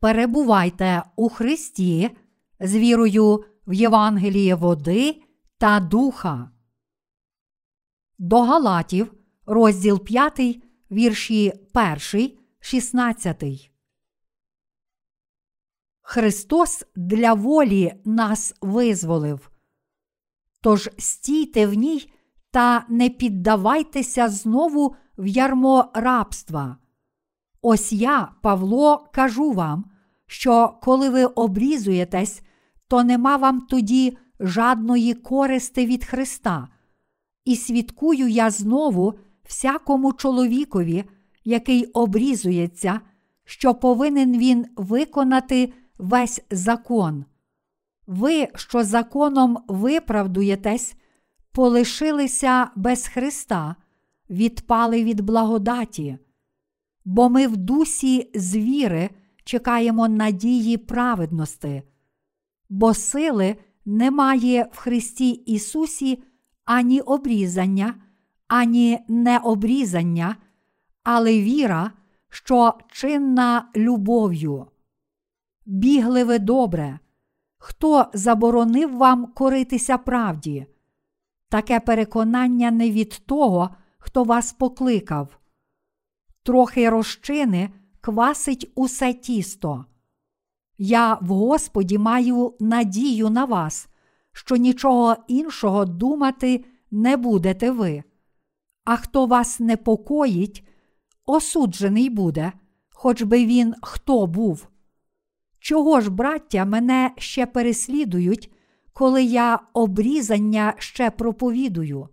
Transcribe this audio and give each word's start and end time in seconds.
перебувайте 0.00 1.02
у 1.16 1.28
Христі 1.28 2.10
з 2.60 2.76
вірою 2.76 3.44
в 3.66 3.72
Євангеліє 3.72 4.54
води 4.54 5.22
та 5.58 5.80
духа. 5.80 6.50
До 8.18 8.42
Галатів, 8.42 9.14
розділ 9.46 10.04
5, 10.04 10.40
вірші 10.90 11.52
1, 12.12 12.38
16. 12.60 13.70
Христос 16.00 16.84
для 16.96 17.34
волі 17.34 17.94
нас 18.04 18.54
визволив. 18.60 19.50
Тож 20.60 20.90
стійте 20.98 21.66
в 21.66 21.74
ній 21.74 22.12
та 22.50 22.86
не 22.88 23.10
піддавайтеся 23.10 24.28
знову 24.28 24.96
в 25.18 25.26
ярмо 25.26 25.90
рабства. 25.94 26.76
Ось 27.70 27.92
я, 27.92 28.28
Павло, 28.42 29.08
кажу 29.12 29.52
вам, 29.52 29.84
що 30.26 30.78
коли 30.82 31.10
ви 31.10 31.24
обрізуєтесь, 31.24 32.42
то 32.88 33.04
нема 33.04 33.36
вам 33.36 33.60
тоді 33.60 34.18
жадної 34.40 35.14
користи 35.14 35.86
від 35.86 36.04
Христа, 36.04 36.68
і 37.44 37.56
свідкую 37.56 38.28
я 38.28 38.50
знову 38.50 39.14
всякому 39.44 40.12
чоловікові, 40.12 41.04
який 41.44 41.84
обрізується, 41.84 43.00
що 43.44 43.74
повинен 43.74 44.38
він 44.38 44.66
виконати 44.76 45.72
весь 45.98 46.40
закон. 46.50 47.24
Ви, 48.06 48.48
що 48.54 48.84
законом 48.84 49.58
виправдуєтесь, 49.68 50.94
полишилися 51.52 52.70
без 52.76 53.08
Христа, 53.08 53.76
відпали 54.30 55.04
від 55.04 55.20
благодаті, 55.20 56.18
бо 57.08 57.28
ми 57.28 57.46
в 57.46 57.56
дусі 57.56 58.30
звіри 58.34 59.10
чекаємо 59.44 60.08
надії 60.08 60.76
праведності, 60.76 61.82
бо 62.68 62.94
сили 62.94 63.56
немає 63.84 64.68
в 64.72 64.76
Христі 64.76 65.30
Ісусі 65.30 66.22
ані 66.64 67.00
обрізання, 67.00 67.94
ані 68.48 68.98
необрізання, 69.08 70.36
але 71.02 71.32
віра, 71.32 71.92
що 72.28 72.74
чинна 72.88 73.68
любов'ю. 73.76 74.66
Бігли 75.66 76.24
ви 76.24 76.38
добре, 76.38 76.98
хто 77.58 78.06
заборонив 78.14 78.96
вам 78.96 79.26
коритися 79.26 79.98
правді? 79.98 80.66
Таке 81.48 81.80
переконання 81.80 82.70
не 82.70 82.90
від 82.90 83.22
того, 83.26 83.70
хто 83.98 84.24
вас 84.24 84.52
покликав. 84.52 85.37
Трохи 86.48 86.90
розчини 86.90 87.70
квасить 88.00 88.72
усе 88.74 89.14
тісто. 89.14 89.84
Я 90.78 91.14
в 91.14 91.26
Господі 91.26 91.98
маю 91.98 92.54
надію 92.60 93.30
на 93.30 93.44
вас, 93.44 93.88
що 94.32 94.56
нічого 94.56 95.16
іншого 95.26 95.84
думати 95.84 96.64
не 96.90 97.16
будете 97.16 97.70
ви. 97.70 98.02
А 98.84 98.96
хто 98.96 99.26
вас 99.26 99.60
непокоїть, 99.60 100.68
осуджений 101.26 102.10
буде, 102.10 102.52
хоч 102.90 103.22
би 103.22 103.46
він 103.46 103.74
хто 103.82 104.26
був. 104.26 104.68
Чого 105.58 106.00
ж, 106.00 106.10
браття, 106.10 106.64
мене 106.64 107.10
ще 107.16 107.46
переслідують, 107.46 108.52
коли 108.92 109.22
я 109.22 109.60
обрізання 109.72 110.74
ще 110.78 111.10
проповідую? 111.10 112.08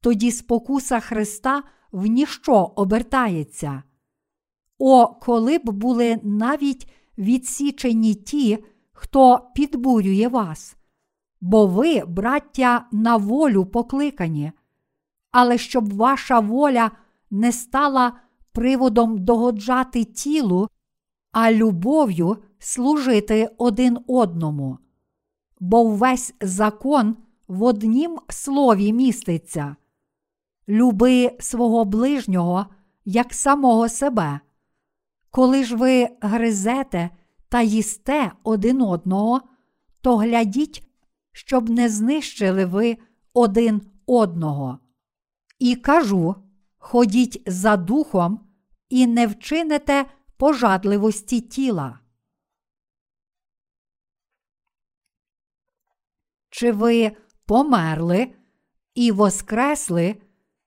Тоді 0.00 0.30
спокуса 0.32 1.00
Христа 1.00 1.62
в 1.92 2.06
ніщо 2.06 2.72
обертається. 2.76 3.82
О, 4.78 5.06
коли 5.06 5.58
б 5.58 5.70
були 5.70 6.20
навіть 6.22 6.88
відсічені 7.18 8.14
ті, 8.14 8.64
хто 8.92 9.50
підбурює 9.54 10.28
вас, 10.28 10.76
бо 11.40 11.66
ви, 11.66 12.04
браття, 12.04 12.86
на 12.92 13.16
волю 13.16 13.66
покликані, 13.66 14.52
але 15.30 15.58
щоб 15.58 15.96
ваша 15.96 16.40
воля 16.40 16.90
не 17.30 17.52
стала 17.52 18.12
приводом 18.52 19.24
догоджати 19.24 20.04
тілу, 20.04 20.68
а 21.32 21.52
любов'ю 21.52 22.36
служити 22.58 23.50
один 23.58 23.98
одному. 24.06 24.78
Бо 25.60 25.84
весь 25.84 26.34
закон 26.40 27.16
в 27.48 27.62
однім 27.62 28.18
слові 28.28 28.92
міститься 28.92 29.76
люби 30.68 31.36
свого 31.40 31.84
ближнього 31.84 32.66
як 33.04 33.34
самого 33.34 33.88
себе. 33.88 34.40
Коли 35.30 35.64
ж 35.64 35.76
ви 35.76 36.08
гризете 36.20 37.10
та 37.48 37.62
їсте 37.62 38.32
один 38.42 38.82
одного, 38.82 39.42
то 40.00 40.16
глядіть, 40.16 40.88
щоб 41.32 41.70
не 41.70 41.88
знищили 41.88 42.64
ви 42.64 42.98
один 43.34 43.82
одного. 44.06 44.78
І 45.58 45.76
кажу: 45.76 46.34
ходіть 46.78 47.42
за 47.46 47.76
духом 47.76 48.40
і 48.88 49.06
не 49.06 49.26
вчините 49.26 50.06
пожадливості 50.36 51.40
тіла. 51.40 51.98
Чи 56.50 56.72
ви 56.72 57.16
померли 57.46 58.34
і 58.94 59.12
воскресли 59.12 60.21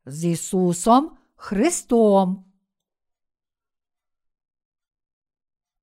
з 0.05 0.25
Ісусом 0.25 1.11
Христом? 1.35 2.45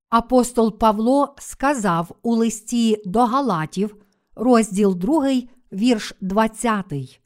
Апостол 0.08 0.78
Павло 0.78 1.34
сказав 1.38 2.18
у 2.22 2.34
листі 2.34 3.02
до 3.04 3.24
Галатів, 3.24 3.96
розділ 4.34 4.94
2, 4.94 5.42
вірш 5.72 6.14
20. 6.20 7.20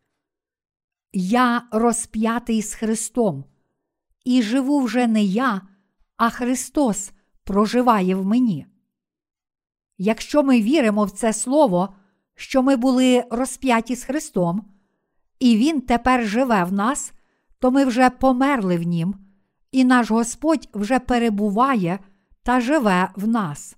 Я 1.12 1.68
розп'ятий 1.72 2.62
з 2.62 2.74
Христом, 2.74 3.44
і 4.24 4.42
живу 4.42 4.80
вже 4.80 5.06
не 5.06 5.24
я, 5.24 5.62
а 6.16 6.30
Христос 6.30 7.12
проживає 7.44 8.14
в 8.14 8.26
мені. 8.26 8.66
Якщо 9.98 10.42
ми 10.42 10.62
віримо 10.62 11.04
в 11.04 11.10
це 11.10 11.32
Слово, 11.32 11.94
що 12.34 12.62
ми 12.62 12.76
були 12.76 13.24
розп'яті 13.30 13.96
з 13.96 14.04
Христом, 14.04 14.75
і 15.38 15.56
Він 15.56 15.80
тепер 15.80 16.26
живе 16.26 16.64
в 16.64 16.72
нас, 16.72 17.12
то 17.58 17.70
ми 17.70 17.84
вже 17.84 18.10
померли 18.10 18.76
в 18.76 18.82
Нім, 18.82 19.14
і 19.72 19.84
наш 19.84 20.10
Господь 20.10 20.68
вже 20.74 20.98
перебуває 20.98 21.98
та 22.42 22.60
живе 22.60 23.10
в 23.16 23.28
нас. 23.28 23.76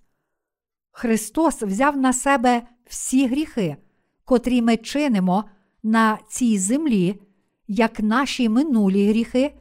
Христос 0.91 1.63
взяв 1.63 1.97
на 1.97 2.13
себе 2.13 2.63
всі 2.87 3.27
гріхи, 3.27 3.77
котрі 4.25 4.63
ми 4.63 4.77
чинимо 4.77 5.45
на 5.83 6.19
цій 6.29 6.59
землі, 6.59 7.21
як 7.69 8.01
наші 8.01 8.49
минулі 8.49 9.09
гріхи, 9.09 9.55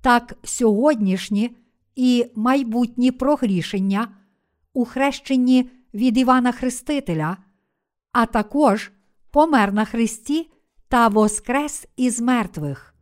так 0.00 0.38
сьогоднішні 0.42 1.56
і 1.96 2.26
майбутні 2.34 3.10
прогрішення 3.10 4.08
у 4.72 4.84
хрещенні 4.84 5.70
від 5.94 6.18
Івана 6.18 6.52
Хрестителя, 6.52 7.36
а 8.12 8.26
також 8.26 8.92
помер 9.30 9.72
на 9.72 9.84
Христі 9.84 10.50
та 10.92 11.08
воскрес 11.08 11.86
із 11.96 12.20
мертвих. 12.20 12.94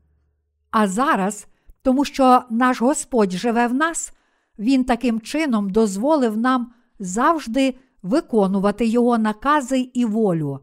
А 0.70 0.88
зараз, 0.88 1.46
тому 1.82 2.04
що 2.04 2.42
наш 2.50 2.82
Господь 2.82 3.32
живе 3.32 3.66
в 3.66 3.74
нас, 3.74 4.12
Він 4.58 4.84
таким 4.84 5.20
чином 5.20 5.70
дозволив 5.70 6.36
нам 6.36 6.72
завжди 6.98 7.74
виконувати 8.02 8.86
Його 8.86 9.18
накази 9.18 9.80
і 9.80 10.04
волю. 10.04 10.60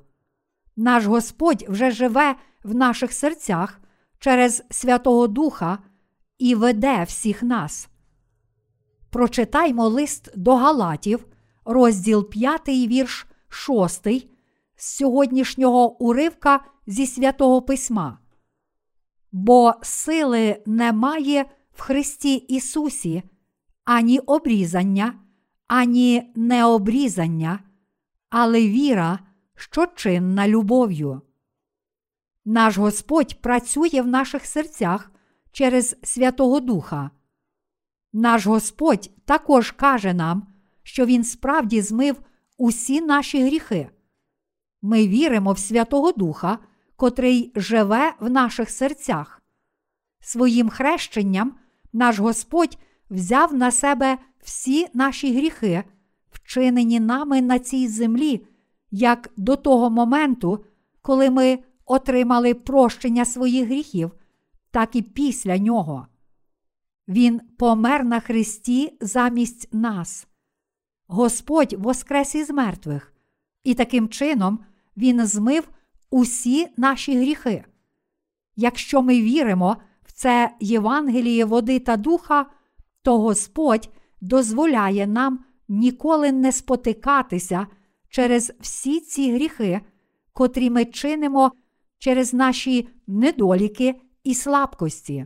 Наш 0.75 1.05
Господь 1.05 1.65
вже 1.69 1.91
живе 1.91 2.35
в 2.63 2.75
наших 2.75 3.13
серцях 3.13 3.79
через 4.19 4.63
Святого 4.69 5.27
Духа 5.27 5.77
і 6.37 6.55
веде 6.55 7.03
всіх 7.03 7.43
нас. 7.43 7.89
Прочитаймо 9.09 9.87
лист 9.87 10.29
до 10.35 10.55
Галатів, 10.55 11.25
розділ 11.65 12.29
5, 12.29 12.67
вірш 12.67 13.27
6 13.49 14.07
з 14.75 14.97
сьогоднішнього 14.97 16.03
уривка 16.03 16.59
зі 16.87 17.07
святого 17.07 17.61
Письма. 17.61 18.19
Бо 19.31 19.73
сили 19.81 20.63
немає 20.65 21.45
в 21.73 21.81
Христі 21.81 22.35
Ісусі, 22.35 23.23
ані 23.83 24.19
обрізання, 24.19 25.13
ані 25.67 26.31
необрізання, 26.35 27.59
але 28.29 28.67
віра, 28.67 29.19
що 29.55 29.85
чинна 29.85 30.47
любов'ю. 30.47 31.21
Наш 32.45 32.77
Господь 32.77 33.41
працює 33.41 34.01
в 34.01 34.07
наших 34.07 34.45
серцях 34.45 35.11
через 35.51 35.95
Святого 36.03 36.59
Духа. 36.59 37.11
Наш 38.13 38.45
Господь 38.45 39.11
також 39.25 39.71
каже 39.71 40.13
нам, 40.13 40.47
що 40.83 41.05
Він 41.05 41.23
справді 41.23 41.81
змив 41.81 42.21
усі 42.57 43.01
наші 43.01 43.43
гріхи. 43.43 43.89
Ми 44.81 45.07
віримо 45.07 45.51
в 45.53 45.59
Святого 45.59 46.11
Духа, 46.11 46.59
котрий 46.97 47.51
живе 47.55 48.13
в 48.19 48.29
наших 48.29 48.69
серцях. 48.69 49.41
Своїм 50.19 50.69
хрещенням 50.69 51.55
наш 51.93 52.19
Господь 52.19 52.77
взяв 53.09 53.53
на 53.53 53.71
себе 53.71 54.17
всі 54.43 54.87
наші 54.93 55.35
гріхи, 55.37 55.83
вчинені 56.31 56.99
нами 56.99 57.41
на 57.41 57.59
цій 57.59 57.87
землі, 57.87 58.47
як 58.91 59.29
до 59.37 59.55
того 59.55 59.89
моменту, 59.89 60.65
коли 61.01 61.29
ми 61.29 61.59
отримали 61.85 62.53
прощення 62.53 63.25
своїх 63.25 63.67
гріхів, 63.67 64.11
так 64.71 64.95
і 64.95 65.01
після 65.01 65.57
нього. 65.57 66.07
Він 67.07 67.41
помер 67.57 68.05
на 68.05 68.19
Христі 68.19 68.97
замість 69.01 69.73
нас. 69.73 70.27
Господь 71.07 71.73
воскрес 71.73 72.35
із 72.35 72.49
мертвих, 72.49 73.13
і 73.63 73.73
таким 73.73 74.09
чином 74.09 74.59
Він 74.97 75.25
змив 75.25 75.69
усі 76.09 76.67
наші 76.77 77.17
гріхи. 77.17 77.65
Якщо 78.55 79.01
ми 79.01 79.21
віримо 79.21 79.77
в 80.03 80.11
це 80.11 80.55
Євангеліє 80.59 81.45
води 81.45 81.79
та 81.79 81.97
духа, 81.97 82.45
то 83.01 83.19
Господь 83.19 83.89
дозволяє 84.21 85.07
нам 85.07 85.45
ніколи 85.67 86.31
не 86.31 86.51
спотикатися 86.51 87.67
через 88.09 88.53
всі 88.59 88.99
ці 88.99 89.33
гріхи, 89.33 89.81
котрі 90.33 90.69
ми 90.69 90.85
чинимо 90.85 91.51
через 91.97 92.33
наші 92.33 92.89
недоліки 93.07 94.01
і 94.23 94.33
слабкості. 94.33 95.25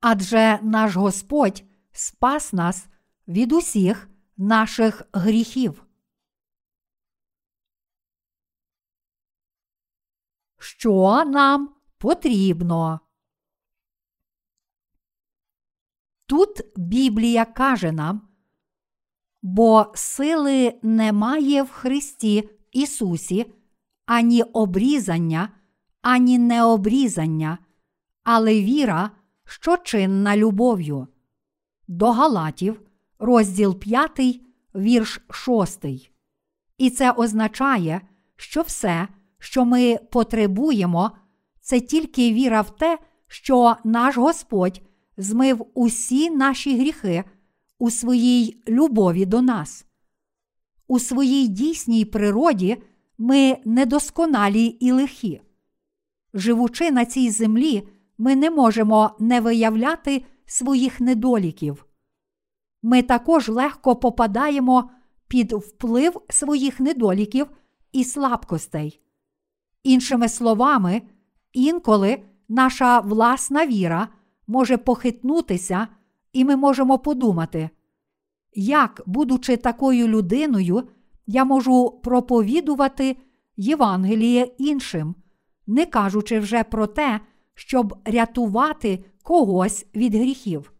Адже 0.00 0.58
наш 0.62 0.96
Господь 0.96 1.64
спас 1.92 2.52
нас 2.52 2.86
від 3.28 3.52
усіх 3.52 4.08
наших 4.36 5.02
гріхів. 5.12 5.81
Що 10.62 11.24
нам 11.24 11.70
потрібно? 11.98 13.00
Тут 16.26 16.60
Біблія 16.76 17.44
каже 17.44 17.92
нам, 17.92 18.28
бо 19.42 19.92
сили 19.94 20.78
немає 20.82 21.62
в 21.62 21.70
Христі 21.70 22.48
Ісусі, 22.72 23.52
ані 24.06 24.42
обрізання, 24.42 25.48
ані 26.02 26.38
необрізання, 26.38 27.58
але 28.24 28.54
віра, 28.54 29.10
що 29.44 29.76
чинна 29.76 30.36
любов'ю. 30.36 31.06
До 31.88 32.12
Галатів, 32.12 32.80
розділ 33.18 33.78
5, 33.78 34.40
вірш 34.74 35.20
6. 35.30 35.84
І 36.78 36.90
це 36.90 37.12
означає, 37.12 38.00
що 38.36 38.62
все, 38.62 39.08
що 39.42 39.64
ми 39.64 39.98
потребуємо, 40.10 41.10
це 41.60 41.80
тільки 41.80 42.32
віра 42.32 42.60
в 42.60 42.70
те, 42.70 42.98
що 43.28 43.76
наш 43.84 44.16
Господь 44.16 44.80
змив 45.16 45.66
усі 45.74 46.30
наші 46.30 46.78
гріхи 46.78 47.24
у 47.78 47.90
своїй 47.90 48.62
любові 48.68 49.26
до 49.26 49.42
нас. 49.42 49.86
У 50.88 50.98
своїй 50.98 51.48
дійсній 51.48 52.04
природі 52.04 52.82
ми 53.18 53.56
недосконалі 53.64 54.64
і 54.64 54.92
лихі. 54.92 55.42
Живучи 56.34 56.90
на 56.90 57.04
цій 57.04 57.30
землі, 57.30 57.88
ми 58.18 58.36
не 58.36 58.50
можемо 58.50 59.10
не 59.18 59.40
виявляти 59.40 60.24
своїх 60.46 61.00
недоліків. 61.00 61.86
Ми 62.82 63.02
також 63.02 63.48
легко 63.48 63.96
попадаємо 63.96 64.90
під 65.28 65.52
вплив 65.52 66.20
своїх 66.28 66.80
недоліків 66.80 67.46
і 67.92 68.04
слабкостей. 68.04 69.01
Іншими 69.82 70.28
словами, 70.28 71.02
інколи 71.52 72.22
наша 72.48 73.00
власна 73.00 73.66
віра 73.66 74.08
може 74.46 74.76
похитнутися, 74.76 75.88
і 76.32 76.44
ми 76.44 76.56
можемо 76.56 76.98
подумати, 76.98 77.70
як, 78.54 79.02
будучи 79.06 79.56
такою 79.56 80.08
людиною, 80.08 80.88
я 81.26 81.44
можу 81.44 82.00
проповідувати 82.02 83.16
Євангеліє 83.56 84.48
іншим, 84.58 85.14
не 85.66 85.86
кажучи 85.86 86.38
вже 86.38 86.64
про 86.64 86.86
те, 86.86 87.20
щоб 87.54 87.94
рятувати 88.04 89.04
когось 89.22 89.86
від 89.94 90.14
гріхів. 90.14 90.72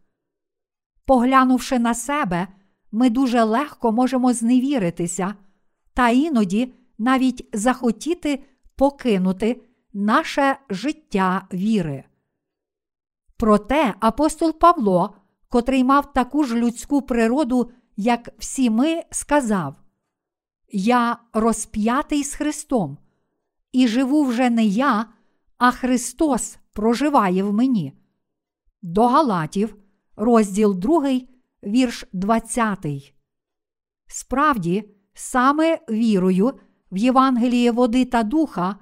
Поглянувши 1.07 1.79
на 1.79 1.95
себе, 1.95 2.49
ми 2.93 3.11
дуже 3.11 3.43
легко 3.43 3.93
можемо 3.93 4.33
зневіритися 4.33 5.35
та 5.95 6.09
іноді 6.09 6.75
навіть 6.99 7.49
захотіти 7.53 8.43
покинути 8.77 9.63
наше 9.93 10.57
життя 10.71 11.49
віри. 11.53 12.05
Проте 13.37 13.95
апостол 14.01 14.59
Павло, 14.59 15.15
котрий 15.49 15.85
мав 15.85 16.13
таку 16.13 16.45
ж 16.45 16.57
людську 16.57 17.03
природу, 17.03 17.71
як 17.97 18.29
всі 18.39 18.71
ми, 18.71 19.03
сказав: 19.11 19.75
Я 20.69 21.19
розп'ятий 21.33 22.25
з 22.25 22.35
Христом, 22.35 22.99
і 23.73 23.89
живу 23.89 24.25
вже 24.25 24.51
не 24.51 24.65
я, 24.65 25.07
а 25.59 25.71
Христос 25.71 26.59
проживає 26.73 27.43
в 27.43 27.53
мені. 27.53 27.93
До 28.83 29.07
Галатів, 29.07 29.77
розділ 30.17 30.75
2, 30.75 31.21
вірш 31.65 32.05
20. 32.13 33.15
Справді, 34.07 34.91
саме 35.15 35.79
вірою 35.91 36.61
в 36.93 36.97
Євангеліє 36.97 37.71
води 37.71 38.05
та 38.05 38.23
духа 38.23 38.77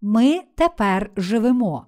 ми 0.00 0.42
тепер 0.54 1.10
живемо. 1.16 1.86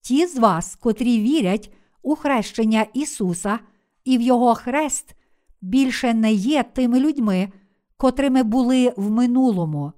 Ті 0.00 0.26
з 0.26 0.38
вас, 0.38 0.76
котрі 0.76 1.20
вірять 1.20 1.72
у 2.02 2.16
хрещення 2.16 2.86
Ісуса 2.94 3.58
і 4.04 4.18
в 4.18 4.20
Його 4.20 4.54
хрест, 4.54 5.14
більше 5.60 6.14
не 6.14 6.32
є 6.32 6.62
тими 6.62 7.00
людьми, 7.00 7.52
котрими 7.96 8.42
були 8.42 8.94
в 8.96 9.10
минулому. 9.10 9.92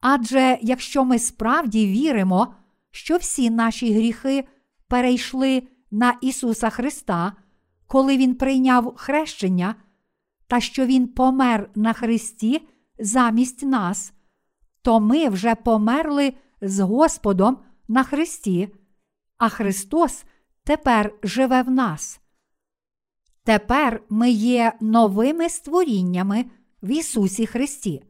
Адже 0.00 0.58
якщо 0.62 1.04
ми 1.04 1.18
справді 1.18 1.86
віримо, 1.86 2.54
що 2.90 3.16
всі 3.16 3.50
наші 3.50 3.92
гріхи 3.94 4.44
перейшли 4.88 5.62
на 5.90 6.18
Ісуса 6.20 6.70
Христа, 6.70 7.32
коли 7.86 8.16
Він 8.16 8.34
прийняв 8.34 8.94
хрещення, 8.96 9.74
та 10.46 10.60
що 10.60 10.86
Він 10.86 11.08
помер 11.08 11.70
на 11.74 11.92
Христі 11.92 12.62
замість 13.00 13.62
нас, 13.62 14.12
то 14.82 15.00
ми 15.00 15.28
вже 15.28 15.54
померли 15.54 16.34
з 16.60 16.80
Господом 16.80 17.58
на 17.88 18.04
Христі, 18.04 18.68
а 19.38 19.48
Христос 19.48 20.24
тепер 20.64 21.14
живе 21.22 21.62
в 21.62 21.70
нас. 21.70 22.20
Тепер 23.44 24.02
ми 24.08 24.30
є 24.30 24.72
новими 24.80 25.48
створіннями 25.48 26.44
в 26.82 26.90
Ісусі 26.90 27.46
Христі. 27.46 28.02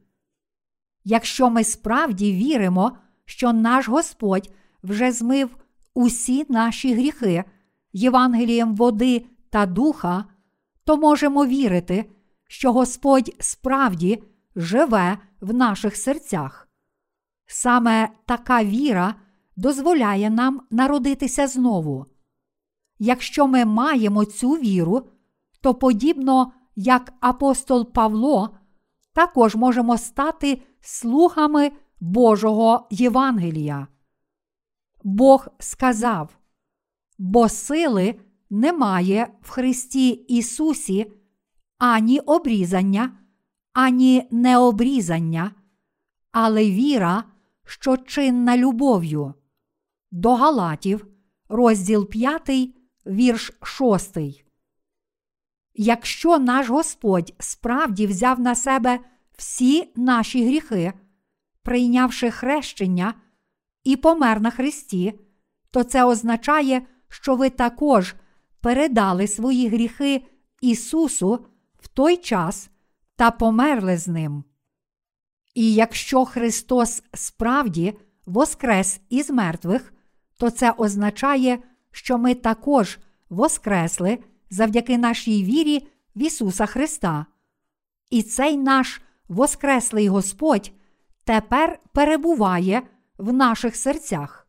Якщо 1.04 1.50
ми 1.50 1.64
справді 1.64 2.32
віримо, 2.32 2.96
що 3.24 3.52
наш 3.52 3.88
Господь 3.88 4.50
вже 4.82 5.12
змив 5.12 5.56
усі 5.94 6.46
наші 6.48 6.94
гріхи 6.94 7.44
Євангелієм 7.92 8.74
води 8.76 9.26
та 9.50 9.66
духа, 9.66 10.24
то 10.84 10.96
можемо 10.96 11.46
вірити, 11.46 12.10
що 12.48 12.72
Господь 12.72 13.34
справді 13.38 14.22
живе 14.60 15.18
в 15.40 15.54
наших 15.54 15.96
серцях. 15.96 16.68
Саме 17.46 18.08
така 18.26 18.64
віра 18.64 19.14
дозволяє 19.56 20.30
нам 20.30 20.60
народитися 20.70 21.46
знову. 21.46 22.06
Якщо 22.98 23.46
ми 23.46 23.64
маємо 23.64 24.24
цю 24.24 24.50
віру, 24.50 25.08
то 25.60 25.74
подібно 25.74 26.52
як 26.76 27.12
апостол 27.20 27.92
Павло, 27.92 28.56
також 29.12 29.56
можемо 29.56 29.98
стати 29.98 30.62
слугами 30.80 31.72
Божого 32.00 32.88
Євангелія. 32.90 33.86
Бог 35.04 35.48
сказав, 35.58 36.38
бо 37.18 37.48
сили 37.48 38.14
немає 38.50 39.34
в 39.42 39.50
Христі 39.50 40.10
Ісусі 40.10 41.12
ані 41.78 42.20
обрізання, 42.20 43.18
ані 43.72 44.28
необрізання, 44.30 45.50
але 46.32 46.64
віра, 46.64 47.24
що 47.64 47.96
чинна 47.96 48.56
любов'ю. 48.56 49.34
До 50.10 50.34
Галатів, 50.34 51.06
розділ 51.48 52.08
5, 52.08 52.50
вірш 53.06 53.52
6. 53.62 54.18
Якщо 55.74 56.38
наш 56.38 56.68
Господь 56.68 57.34
справді 57.38 58.06
взяв 58.06 58.40
на 58.40 58.54
себе 58.54 58.98
всі 59.36 59.92
наші 59.96 60.46
гріхи, 60.46 60.92
прийнявши 61.62 62.30
хрещення 62.30 63.14
і 63.84 63.96
помер 63.96 64.40
на 64.40 64.50
Христі, 64.50 65.20
то 65.70 65.82
це 65.82 66.04
означає, 66.04 66.86
що 67.08 67.36
ви 67.36 67.50
також 67.50 68.14
передали 68.60 69.26
свої 69.26 69.68
гріхи 69.68 70.26
Ісусу 70.60 71.46
в 71.78 71.88
той 71.88 72.16
час 72.16 72.70
та 73.20 73.30
померли 73.30 73.96
з 73.96 74.08
Ним. 74.08 74.44
І 75.54 75.74
якщо 75.74 76.24
Христос 76.24 77.02
справді 77.14 77.98
воскрес 78.26 79.00
із 79.08 79.30
мертвих, 79.30 79.92
то 80.36 80.50
це 80.50 80.70
означає, 80.70 81.58
що 81.90 82.18
ми 82.18 82.34
також 82.34 82.98
воскресли 83.30 84.18
завдяки 84.50 84.98
нашій 84.98 85.44
вірі 85.44 85.88
в 86.16 86.22
Ісуса 86.22 86.66
Христа. 86.66 87.26
І 88.10 88.22
цей 88.22 88.56
наш 88.56 89.00
Воскреслий 89.28 90.08
Господь 90.08 90.72
тепер 91.24 91.78
перебуває 91.92 92.82
в 93.18 93.32
наших 93.32 93.76
серцях. 93.76 94.48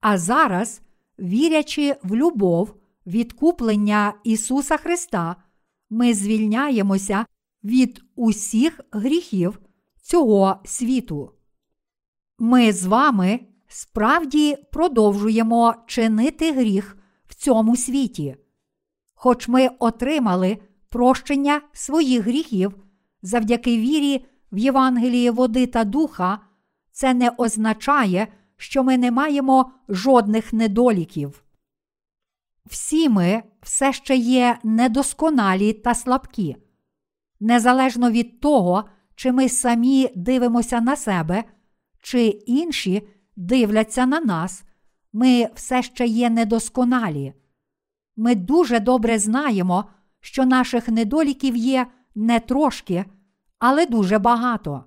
А 0.00 0.18
зараз, 0.18 0.80
вірячи 1.18 1.96
в 2.02 2.14
любов, 2.14 2.74
відкуплення 3.06 4.14
Ісуса 4.24 4.76
Христа, 4.76 5.36
ми 5.90 6.14
звільняємося 6.14 7.26
від 7.64 8.02
усіх 8.16 8.80
гріхів 8.90 9.60
цього 10.02 10.60
світу. 10.64 11.32
Ми 12.38 12.72
з 12.72 12.86
вами 12.86 13.40
справді 13.68 14.56
продовжуємо 14.72 15.74
чинити 15.86 16.52
гріх 16.52 16.96
в 17.26 17.34
цьому 17.34 17.76
світі. 17.76 18.36
Хоч 19.14 19.48
ми 19.48 19.70
отримали 19.78 20.58
прощення 20.88 21.60
своїх 21.72 22.22
гріхів 22.22 22.74
завдяки 23.22 23.76
вірі 23.76 24.26
в 24.52 24.58
Євангелії 24.58 25.30
води 25.30 25.66
та 25.66 25.84
духа, 25.84 26.38
це 26.92 27.14
не 27.14 27.30
означає, 27.30 28.28
що 28.56 28.84
ми 28.84 28.98
не 28.98 29.10
маємо 29.10 29.72
жодних 29.88 30.52
недоліків. 30.52 31.44
Всі 32.66 33.08
ми 33.08 33.42
все 33.62 33.92
ще 33.92 34.16
є 34.16 34.58
недосконалі 34.62 35.72
та 35.72 35.94
слабкі. 35.94 36.56
Незалежно 37.40 38.10
від 38.10 38.40
того, 38.40 38.84
чи 39.14 39.32
ми 39.32 39.48
самі 39.48 40.10
дивимося 40.16 40.80
на 40.80 40.96
себе, 40.96 41.44
чи 42.00 42.26
інші 42.26 43.08
дивляться 43.36 44.06
на 44.06 44.20
нас, 44.20 44.64
ми 45.12 45.48
все 45.54 45.82
ще 45.82 46.06
є 46.06 46.30
недосконалі. 46.30 47.34
Ми 48.16 48.34
дуже 48.34 48.80
добре 48.80 49.18
знаємо, 49.18 49.84
що 50.20 50.46
наших 50.46 50.88
недоліків 50.88 51.56
є 51.56 51.86
не 52.14 52.40
трошки, 52.40 53.04
але 53.58 53.86
дуже 53.86 54.18
багато. 54.18 54.84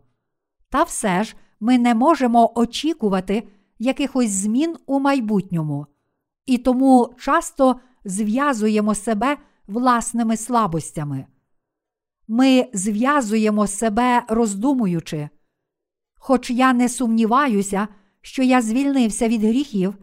Та 0.69 0.83
все 0.83 1.23
ж 1.23 1.35
ми 1.59 1.77
не 1.77 1.95
можемо 1.95 2.51
очікувати 2.55 3.47
якихось 3.79 4.31
змін 4.31 4.77
у 4.85 4.99
майбутньому, 4.99 5.87
і 6.45 6.57
тому 6.57 7.13
часто 7.19 7.79
зв'язуємо 8.05 8.95
себе 8.95 9.37
власними 9.67 10.37
слабостями. 10.37 11.25
Ми 12.35 12.69
зв'язуємо 12.73 13.67
себе, 13.67 14.23
роздумуючи. 14.27 15.29
Хоч 16.15 16.49
я 16.49 16.73
не 16.73 16.89
сумніваюся, 16.89 17.87
що 18.21 18.43
я 18.43 18.61
звільнився 18.61 19.27
від 19.27 19.43
гріхів, 19.43 19.95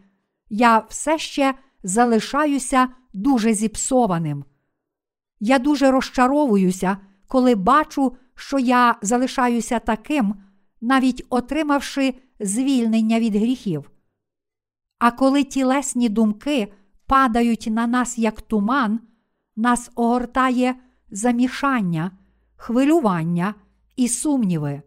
я 0.49 0.79
все 0.79 1.19
ще 1.19 1.55
залишаюся 1.83 2.89
дуже 3.13 3.55
зіпсованим. 3.55 4.45
Я 5.41 5.59
дуже 5.59 5.91
розчаровуюся, 5.91 6.97
коли 7.27 7.55
бачу, 7.55 8.17
що 8.35 8.59
я 8.59 8.97
залишаюся 9.03 9.79
таким, 9.79 10.35
навіть 10.81 11.27
отримавши 11.31 12.15
звільнення 12.41 13.21
від 13.21 13.37
гріхів. 13.37 13.91
А 14.99 15.11
коли 15.11 15.45
тілесні 15.45 16.09
думки 16.09 16.73
падають 17.07 17.69
на 17.71 17.87
нас 17.87 18.19
як 18.19 18.41
туман, 18.41 19.01
нас 19.57 19.91
огортає 19.95 20.75
замішання, 21.11 22.11
хвилювання 22.61 23.55
і 23.97 24.09
сумніви. 24.09 24.83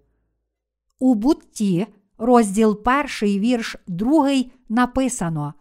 У 0.99 1.15
бутті, 1.15 1.87
розділ 2.17 2.83
перший, 2.83 3.39
вірш 3.39 3.75
другий, 3.87 4.51
написано: 4.69 5.53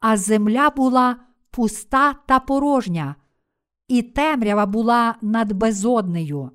А 0.00 0.16
земля 0.16 0.70
була 0.70 1.16
пуста 1.50 2.14
та 2.26 2.40
порожня, 2.40 3.16
і 3.88 4.02
темрява 4.02 4.66
була 4.66 5.14
над 5.22 5.52
безоднею. 5.52 6.50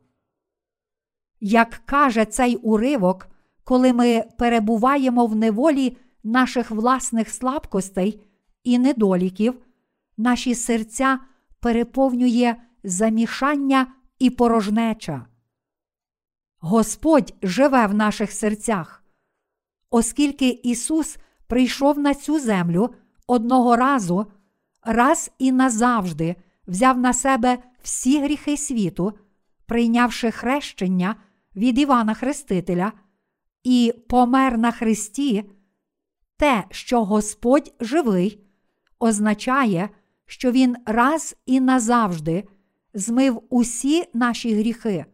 Як 1.39 1.81
каже 1.85 2.25
цей 2.25 2.55
уривок, 2.55 3.27
коли 3.63 3.93
ми 3.93 4.23
перебуваємо 4.37 5.25
в 5.25 5.35
неволі 5.35 5.97
наших 6.23 6.71
власних 6.71 7.29
слабкостей 7.29 8.21
і 8.63 8.79
недоліків, 8.79 9.59
наші 10.17 10.55
серця 10.55 11.19
переповнює 11.59 12.55
замішання 12.83 13.87
і 14.23 14.29
порожнеча. 14.29 15.25
Господь 16.59 17.33
живе 17.41 17.87
в 17.87 17.93
наших 17.93 18.31
серцях. 18.31 19.03
Оскільки 19.89 20.49
Ісус 20.49 21.17
прийшов 21.47 21.99
на 21.99 22.13
цю 22.13 22.39
землю 22.39 22.95
одного 23.27 23.75
разу, 23.75 24.25
раз 24.83 25.31
і 25.39 25.51
назавжди 25.51 26.35
взяв 26.67 26.97
на 26.97 27.13
себе 27.13 27.57
всі 27.81 28.21
гріхи 28.21 28.57
світу, 28.57 29.13
прийнявши 29.65 30.31
хрещення 30.31 31.15
від 31.55 31.79
Івана 31.79 32.13
Хрестителя 32.13 32.91
і 33.63 33.93
помер 34.09 34.57
на 34.57 34.71
Христі, 34.71 35.49
те, 36.37 36.63
що 36.69 37.03
Господь 37.03 37.73
живий, 37.79 38.43
означає, 38.99 39.89
що 40.25 40.51
Він 40.51 40.75
раз 40.85 41.35
і 41.45 41.59
назавжди 41.59 42.43
змив 42.93 43.43
усі 43.49 44.03
наші 44.13 44.55
гріхи. 44.55 45.05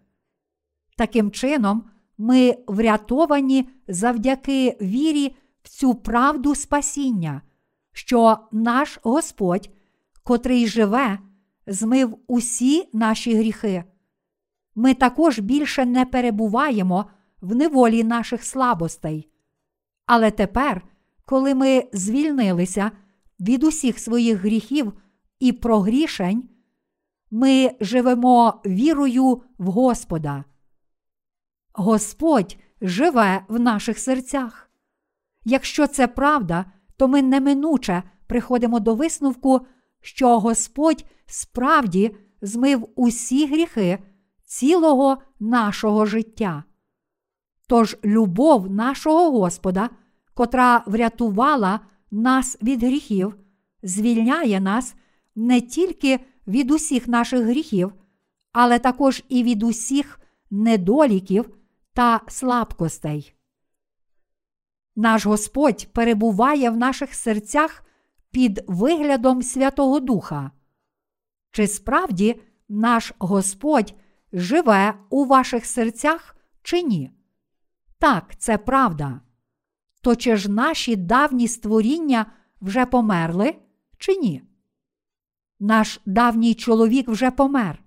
Таким 0.98 1.32
чином, 1.32 1.84
ми 2.18 2.58
врятовані 2.68 3.70
завдяки 3.88 4.78
вірі 4.82 5.36
в 5.64 5.70
цю 5.70 5.96
правду 5.96 6.56
спасіння, 6.56 7.42
що 7.94 8.38
наш 8.52 9.00
Господь, 9.04 9.70
котрий 10.24 10.68
живе, 10.68 11.20
змив 11.68 12.18
усі 12.28 12.90
наші 12.94 13.36
гріхи. 13.36 13.84
Ми 14.76 14.94
також 14.94 15.40
більше 15.40 15.86
не 15.86 16.06
перебуваємо 16.06 17.06
в 17.42 17.56
неволі 17.56 18.04
наших 18.04 18.44
слабостей. 18.44 19.30
Але 20.06 20.32
тепер, 20.32 20.82
коли 21.26 21.56
ми 21.56 21.84
звільнилися 21.94 22.92
від 23.40 23.64
усіх 23.64 24.00
своїх 24.00 24.40
гріхів 24.40 24.94
і 25.40 25.52
прогрішень, 25.52 26.50
ми 27.32 27.72
живемо 27.80 28.62
вірою 28.66 29.42
в 29.58 29.66
Господа. 29.66 30.44
Господь 31.74 32.58
живе 32.82 33.46
в 33.48 33.60
наших 33.60 34.00
серцях. 34.00 34.70
Якщо 35.46 35.88
це 35.88 36.08
правда, 36.08 36.66
то 36.98 37.08
ми 37.08 37.22
неминуче 37.22 38.04
приходимо 38.28 38.80
до 38.80 38.96
висновку, 38.96 39.62
що 40.02 40.40
Господь 40.40 41.06
справді 41.26 42.16
змив 42.42 42.90
усі 42.96 43.48
гріхи 43.48 44.00
цілого 44.46 45.18
нашого 45.40 46.06
життя. 46.06 46.64
Тож 47.68 47.98
любов 48.04 48.72
нашого 48.72 49.32
Господа, 49.40 49.90
котра 50.34 50.84
врятувала 50.86 51.80
нас 52.12 52.58
від 52.62 52.84
гріхів, 52.84 53.36
звільняє 53.84 54.60
нас 54.60 54.96
не 55.36 55.62
тільки 55.62 56.20
від 56.48 56.72
усіх 56.72 57.08
наших 57.08 57.46
гріхів, 57.46 57.94
але 58.52 58.80
також 58.80 59.24
і 59.30 59.44
від 59.44 59.64
усіх 59.64 60.20
недоліків 60.52 61.58
та 61.94 62.22
слабкостей. 62.28 63.34
Наш 64.96 65.26
Господь 65.26 65.88
перебуває 65.94 66.70
в 66.70 66.78
наших 66.78 67.14
серцях 67.16 67.84
під 68.32 68.64
виглядом 68.68 69.42
Святого 69.42 70.00
Духа. 70.00 70.52
Чи 71.52 71.68
справді 71.68 72.42
наш 72.70 73.14
Господь 73.20 73.94
живе 74.34 74.94
у 75.10 75.26
ваших 75.26 75.66
серцях 75.66 76.36
чи 76.64 76.82
ні? 76.82 77.12
Так, 78.00 78.36
це 78.38 78.58
правда. 78.58 79.22
То 80.02 80.16
чи 80.16 80.36
ж 80.36 80.52
наші 80.52 80.96
давні 80.96 81.48
створіння 81.48 82.26
вже 82.62 82.86
померли, 82.86 83.56
чи 83.98 84.16
ні? 84.16 84.44
Наш 85.60 86.02
давній 86.06 86.54
чоловік 86.54 87.10
вже 87.10 87.32
помер. 87.32 87.84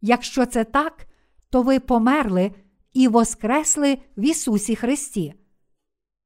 Якщо 0.00 0.46
це 0.46 0.64
так, 0.64 1.06
то 1.50 1.62
ви 1.62 1.80
померли 1.80 2.52
і 2.92 3.08
воскресли 3.08 3.98
в 4.16 4.24
Ісусі 4.24 4.76
Христі. 4.76 5.34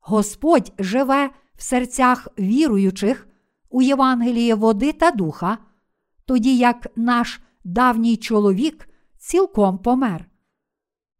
Господь 0.00 0.72
живе 0.78 1.30
в 1.56 1.62
серцях 1.62 2.28
віруючих 2.38 3.28
у 3.70 3.82
Євангелії 3.82 4.54
води 4.54 4.92
та 4.92 5.10
духа, 5.10 5.58
тоді 6.24 6.56
як 6.56 6.86
наш 6.96 7.40
давній 7.64 8.16
чоловік 8.16 8.88
цілком 9.18 9.78
помер. 9.78 10.30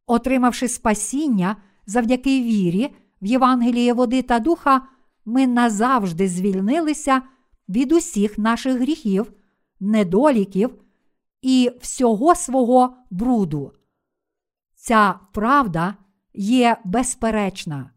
Отримавши 0.07 0.69
спасіння 0.69 1.57
завдяки 1.87 2.43
вірі 2.43 2.95
в 3.23 3.27
Євангеліє 3.27 3.93
води 3.93 4.23
та 4.23 4.38
духа, 4.38 4.83
ми 5.25 5.47
назавжди 5.47 6.29
звільнилися 6.29 7.23
від 7.69 7.93
усіх 7.93 8.38
наших 8.38 8.81
гріхів, 8.81 9.33
недоліків 9.80 10.75
і 11.42 11.70
всього 11.80 12.35
свого 12.35 12.97
бруду. 13.11 13.73
Ця 14.75 15.20
правда 15.32 15.94
є 16.35 16.76
безперечна. 16.85 17.90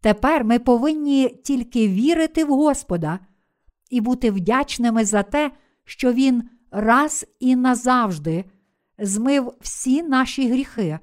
Тепер 0.00 0.44
ми 0.44 0.58
повинні 0.58 1.28
тільки 1.28 1.88
вірити 1.88 2.44
в 2.44 2.48
Господа 2.48 3.18
і 3.90 4.00
бути 4.00 4.30
вдячними 4.30 5.04
за 5.04 5.22
те, 5.22 5.50
що 5.84 6.12
Він 6.12 6.50
раз 6.70 7.26
і 7.40 7.56
назавжди 7.56 8.44
змив 8.98 9.52
всі 9.60 10.02
наші 10.02 10.48
гріхи, 10.48 10.98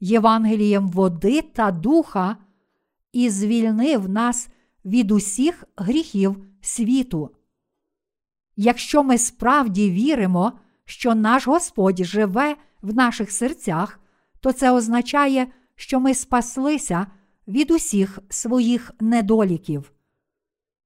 Євангелієм 0.00 0.88
води 0.88 1.42
та 1.42 1.70
духа 1.70 2.36
і 3.12 3.30
звільнив 3.30 4.08
нас 4.08 4.48
від 4.84 5.10
усіх 5.10 5.64
гріхів 5.76 6.44
світу. 6.60 7.30
Якщо 8.62 9.02
ми 9.02 9.18
справді 9.18 9.90
віримо, 9.90 10.52
що 10.84 11.14
наш 11.14 11.46
Господь 11.46 12.04
живе 12.04 12.56
в 12.82 12.94
наших 12.94 13.30
серцях, 13.30 14.00
то 14.40 14.52
це 14.52 14.70
означає, 14.70 15.52
що 15.74 16.00
ми 16.00 16.14
спаслися 16.14 17.06
від 17.48 17.70
усіх 17.70 18.18
своїх 18.28 18.92
недоліків. 19.00 19.92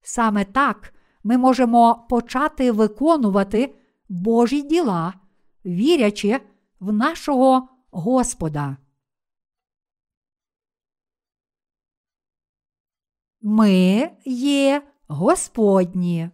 Саме 0.02 0.44
так 0.44 0.94
ми 1.24 1.38
можемо 1.38 2.06
почати 2.10 2.72
виконувати 2.72 3.74
Божі 4.08 4.62
діла, 4.62 5.14
вірячи 5.64 6.40
в 6.80 6.92
нашого 6.92 7.68
Господа. 7.90 8.76
Ми 13.40 14.10
є 14.24 14.82
Господні. 15.08 16.30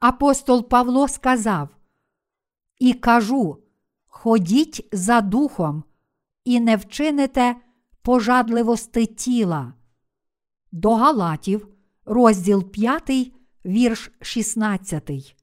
Апостол 0.00 0.68
Павло 0.68 1.08
сказав: 1.08 1.68
І 2.78 2.92
кажу: 2.92 3.56
ходіть 4.06 4.88
за 4.92 5.20
духом, 5.20 5.84
і 6.44 6.60
не 6.60 6.76
вчините 6.76 7.56
пожадливости 8.02 9.06
тіла. 9.06 9.72
До 10.72 10.94
Галатів, 10.94 11.68
розділ 12.04 12.70
5, 12.70 13.32
вірш 13.64 14.10
16. 14.20 15.36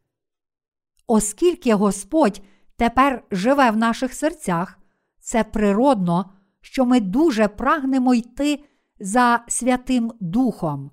Оскільки 1.08 1.74
Господь 1.74 2.42
тепер 2.76 3.24
живе 3.32 3.72
в 3.72 3.78
наших 3.78 4.14
серцях, 4.14 4.80
це 5.20 5.44
природно, 5.44 6.34
що 6.62 6.86
ми 6.86 7.00
дуже 7.00 7.48
прагнемо 7.48 8.14
йти 8.14 8.64
за 9.00 9.44
Святим 9.48 10.14
Духом. 10.20 10.92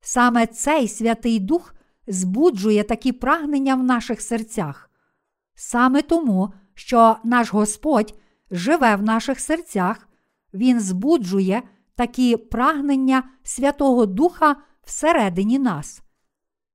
Саме 0.00 0.46
цей 0.46 0.88
Святий 0.88 1.38
Дух 1.38 1.74
збуджує 2.06 2.82
такі 2.82 3.12
прагнення 3.12 3.74
в 3.74 3.82
наших 3.82 4.20
серцях. 4.20 4.90
Саме 5.54 6.02
тому, 6.02 6.52
що 6.74 7.16
наш 7.24 7.52
Господь 7.52 8.14
живе 8.50 8.96
в 8.96 9.02
наших 9.02 9.40
серцях, 9.40 10.08
Він 10.54 10.80
збуджує 10.80 11.62
такі 11.94 12.36
прагнення 12.36 13.22
Святого 13.42 14.06
Духа 14.06 14.56
всередині 14.82 15.58
нас. 15.58 16.02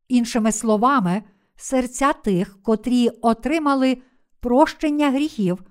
Іншими 0.07 0.51
словами, 0.51 1.23
серця 1.55 2.13
тих, 2.13 2.61
котрі 2.63 3.09
отримали 3.09 3.97
прощення 4.39 5.11
гріхів, 5.11 5.63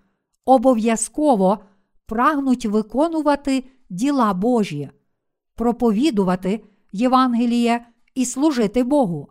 обов'язково 0.45 1.59
прагнуть 2.07 2.67
виконувати 2.67 3.65
діла 3.91 4.35
Божі, 4.35 4.91
проповідувати 5.55 6.65
Євангеліє 6.93 7.87
і 8.15 8.25
служити 8.25 8.85
Богу. 8.85 9.29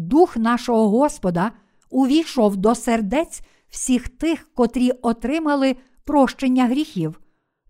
Дух 0.00 0.36
нашого 0.36 0.88
Господа 0.90 1.52
увійшов 1.90 2.56
до 2.56 2.74
сердець 2.74 3.42
всіх 3.68 4.08
тих, 4.08 4.50
котрі 4.54 4.90
отримали 4.90 5.76
прощення 6.04 6.66
гріхів 6.66 7.20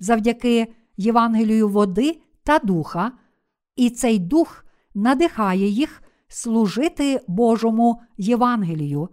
завдяки 0.01 0.67
Євангелію 0.97 1.69
води 1.69 2.21
та 2.45 2.59
духа, 2.59 3.13
і 3.77 3.91
цей 3.91 4.19
дух 4.19 4.65
надихає 4.95 5.69
їх 5.69 6.03
служити 6.29 7.21
Божому 7.29 8.01
Євангелію, 8.17 9.09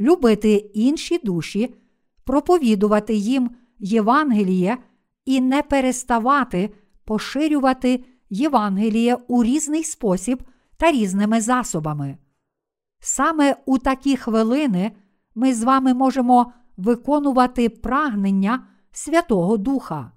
любити 0.00 0.54
інші 0.74 1.18
душі, 1.18 1.74
проповідувати 2.24 3.14
їм 3.14 3.50
Євангеліє 3.78 4.78
і 5.24 5.40
не 5.40 5.62
переставати 5.62 6.70
поширювати 7.04 8.04
Євангеліє 8.30 9.18
у 9.28 9.44
різний 9.44 9.84
спосіб 9.84 10.42
та 10.76 10.92
різними 10.92 11.40
засобами. 11.40 12.18
Саме 13.00 13.56
у 13.66 13.78
такі 13.78 14.16
хвилини 14.16 14.92
ми 15.34 15.54
з 15.54 15.62
вами 15.62 15.94
можемо 15.94 16.52
виконувати 16.76 17.68
прагнення 17.68 18.66
Святого 18.92 19.56
Духа. 19.56 20.12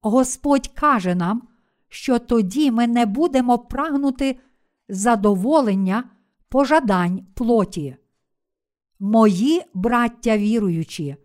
Господь 0.00 0.68
каже 0.68 1.14
нам, 1.14 1.42
що 1.88 2.18
тоді 2.18 2.70
ми 2.70 2.86
не 2.86 3.06
будемо 3.06 3.58
прагнути 3.58 4.38
задоволення 4.88 6.04
пожадань 6.48 7.26
плоті. 7.34 7.96
Мої 8.98 9.62
браття 9.74 10.38
віруючі, 10.38 11.16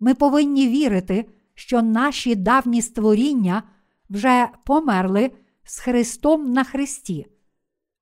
ми 0.00 0.14
повинні 0.14 0.68
вірити, 0.68 1.28
що 1.54 1.82
наші 1.82 2.34
давні 2.34 2.82
створіння 2.82 3.62
вже 4.10 4.48
померли 4.64 5.30
з 5.64 5.78
Христом 5.78 6.52
на 6.52 6.64
Христі. 6.64 7.26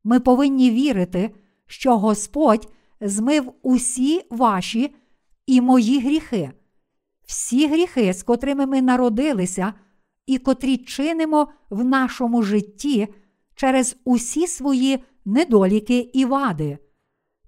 Ми 0.05 0.21
повинні 0.21 0.71
вірити, 0.71 1.35
що 1.67 1.99
Господь 1.99 2.73
змив 3.01 3.53
усі 3.63 4.23
ваші 4.31 4.95
і 5.47 5.61
мої 5.61 6.01
гріхи, 6.01 6.51
всі 7.27 7.69
гріхи, 7.69 8.13
з 8.13 8.23
котрими 8.23 8.67
ми 8.67 8.83
народилися, 8.83 9.75
і 10.27 10.39
котрі 10.39 10.77
чинимо 10.77 11.49
в 11.71 11.85
нашому 11.85 12.43
житті 12.43 13.09
через 13.55 13.97
усі 14.05 14.47
свої 14.47 15.05
недоліки 15.25 15.99
і 15.99 16.25
вади, 16.25 16.79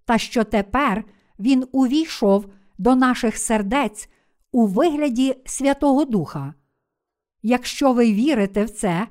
та 0.04 0.18
що 0.18 0.44
тепер 0.44 1.04
Він 1.38 1.64
увійшов 1.72 2.46
до 2.78 2.96
наших 2.96 3.38
сердець 3.38 4.08
у 4.52 4.66
вигляді 4.66 5.36
Святого 5.46 6.04
Духа. 6.04 6.54
Якщо 7.42 7.92
ви 7.92 8.12
вірите 8.12 8.64
в 8.64 8.70
це, 8.70 9.08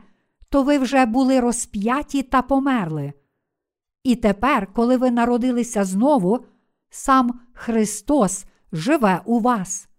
то 0.49 0.63
ви 0.63 0.77
вже 0.77 1.05
були 1.05 1.39
розп'яті 1.39 2.23
та 2.23 2.41
померли. 2.41 3.13
І 4.07 4.15
тепер, 4.15 4.73
коли 4.73 4.97
ви 4.97 5.11
народилися 5.11 5.85
знову, 5.85 6.45
сам 6.89 7.39
Христос 7.53 8.45
живе 8.71 9.21
у 9.25 9.39
вас. 9.39 9.89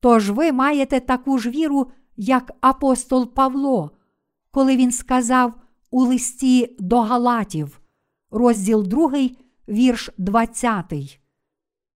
Тож 0.00 0.30
ви 0.30 0.52
маєте 0.52 1.00
таку 1.00 1.38
ж 1.38 1.50
віру, 1.50 1.90
як 2.16 2.52
апостол 2.60 3.34
Павло, 3.34 3.90
коли 4.50 4.76
він 4.76 4.92
сказав 4.92 5.54
у 5.90 6.04
листі 6.04 6.76
до 6.78 7.00
Галатів, 7.00 7.80
розділ 8.30 8.82
2, 8.82 9.12
вірш 9.68 10.10
20. 10.18 11.20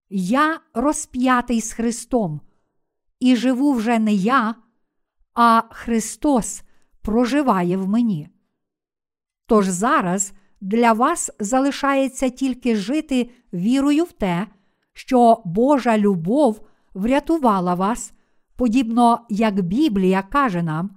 Я 0.09 0.59
розп'ятий 0.73 1.61
з 1.61 1.73
Христом, 1.73 2.41
і 3.19 3.35
живу 3.35 3.73
вже 3.73 3.99
не 3.99 4.13
я, 4.13 4.55
а 5.33 5.61
Христос 5.71 6.63
проживає 7.01 7.77
в 7.77 7.87
мені. 7.87 8.29
Тож 9.45 9.67
зараз 9.67 10.33
для 10.65 10.93
вас 10.93 11.31
залишається 11.39 12.29
тільки 12.29 12.75
жити 12.75 13.29
вірою 13.53 14.03
в 14.03 14.11
те, 14.11 14.47
що 14.93 15.41
Божа 15.45 15.97
любов 15.97 16.67
врятувала 16.93 17.73
вас, 17.73 18.13
подібно 18.55 19.19
як 19.29 19.61
Біблія 19.61 20.21
каже 20.21 20.63
нам, 20.63 20.89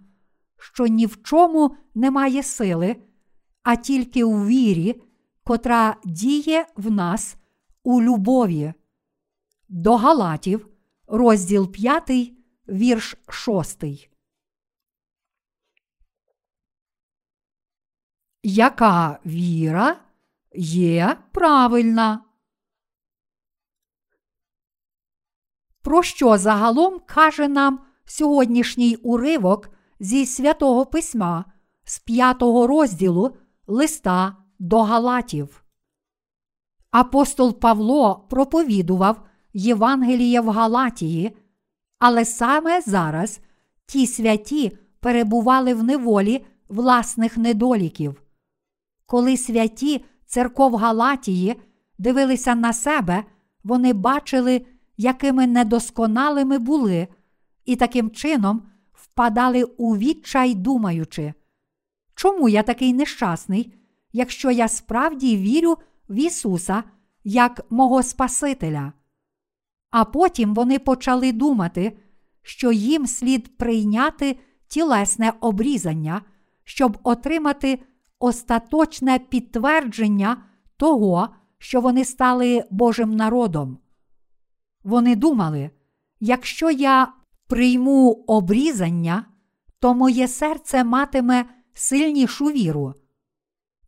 що 0.58 0.86
ні 0.86 1.06
в 1.06 1.22
чому 1.22 1.76
немає 1.94 2.42
сили, 2.42 2.96
а 3.62 3.76
тільки 3.76 4.24
у 4.24 4.46
вірі, 4.46 5.02
котра 5.44 5.96
діє 6.04 6.66
в 6.76 6.90
нас 6.90 7.36
у 7.84 8.02
любові. 8.02 8.72
До 9.68 9.96
Галатів, 9.96 10.68
розділ 11.06 11.72
5, 11.72 12.10
вірш 12.68 13.16
6. 13.28 13.84
Яка 18.42 19.18
віра 19.26 19.96
є 20.54 21.16
правильна? 21.32 22.24
Про 25.82 26.02
що 26.02 26.38
загалом 26.38 27.00
каже 27.06 27.48
нам 27.48 27.80
сьогоднішній 28.04 28.96
уривок 28.96 29.70
зі 30.00 30.26
святого 30.26 30.86
письма 30.86 31.44
з 31.84 31.98
п'ятого 31.98 32.66
розділу 32.66 33.36
листа 33.66 34.36
до 34.58 34.82
Галатів? 34.82 35.64
Апостол 36.90 37.60
Павло 37.60 38.26
проповідував 38.30 39.26
Євангеліє 39.52 40.40
в 40.40 40.48
Галатії, 40.48 41.36
але 41.98 42.24
саме 42.24 42.80
зараз 42.80 43.40
ті 43.86 44.06
святі 44.06 44.78
перебували 45.00 45.74
в 45.74 45.82
неволі 45.82 46.46
власних 46.68 47.36
недоліків. 47.36 48.27
Коли 49.08 49.36
святі 49.36 50.04
церков 50.26 50.74
Галатії 50.74 51.60
дивилися 51.98 52.54
на 52.54 52.72
себе, 52.72 53.24
вони 53.64 53.92
бачили, 53.92 54.66
якими 54.96 55.46
недосконалими 55.46 56.58
були, 56.58 57.08
і 57.64 57.76
таким 57.76 58.10
чином 58.10 58.62
впадали 58.92 59.64
у 59.64 59.96
відчай, 59.96 60.54
думаючи, 60.54 61.34
чому 62.14 62.48
я 62.48 62.62
такий 62.62 62.92
нещасний, 62.92 63.74
якщо 64.12 64.50
я 64.50 64.68
справді 64.68 65.36
вірю 65.36 65.76
в 66.08 66.14
Ісуса 66.14 66.82
як 67.24 67.60
мого 67.70 68.02
Спасителя. 68.02 68.92
А 69.90 70.04
потім 70.04 70.54
вони 70.54 70.78
почали 70.78 71.32
думати, 71.32 71.98
що 72.42 72.72
їм 72.72 73.06
слід 73.06 73.56
прийняти 73.56 74.38
тілесне 74.66 75.32
обрізання, 75.40 76.22
щоб 76.64 76.98
отримати 77.02 77.78
остаточне 78.20 79.18
підтвердження 79.18 80.44
того, 80.76 81.28
що 81.58 81.80
вони 81.80 82.04
стали 82.04 82.64
Божим 82.70 83.16
народом. 83.16 83.78
Вони 84.84 85.16
думали, 85.16 85.70
якщо 86.20 86.70
я 86.70 87.12
прийму 87.46 88.24
обрізання, 88.26 89.24
то 89.80 89.94
моє 89.94 90.28
серце 90.28 90.84
матиме 90.84 91.44
сильнішу 91.74 92.44
віру. 92.44 92.94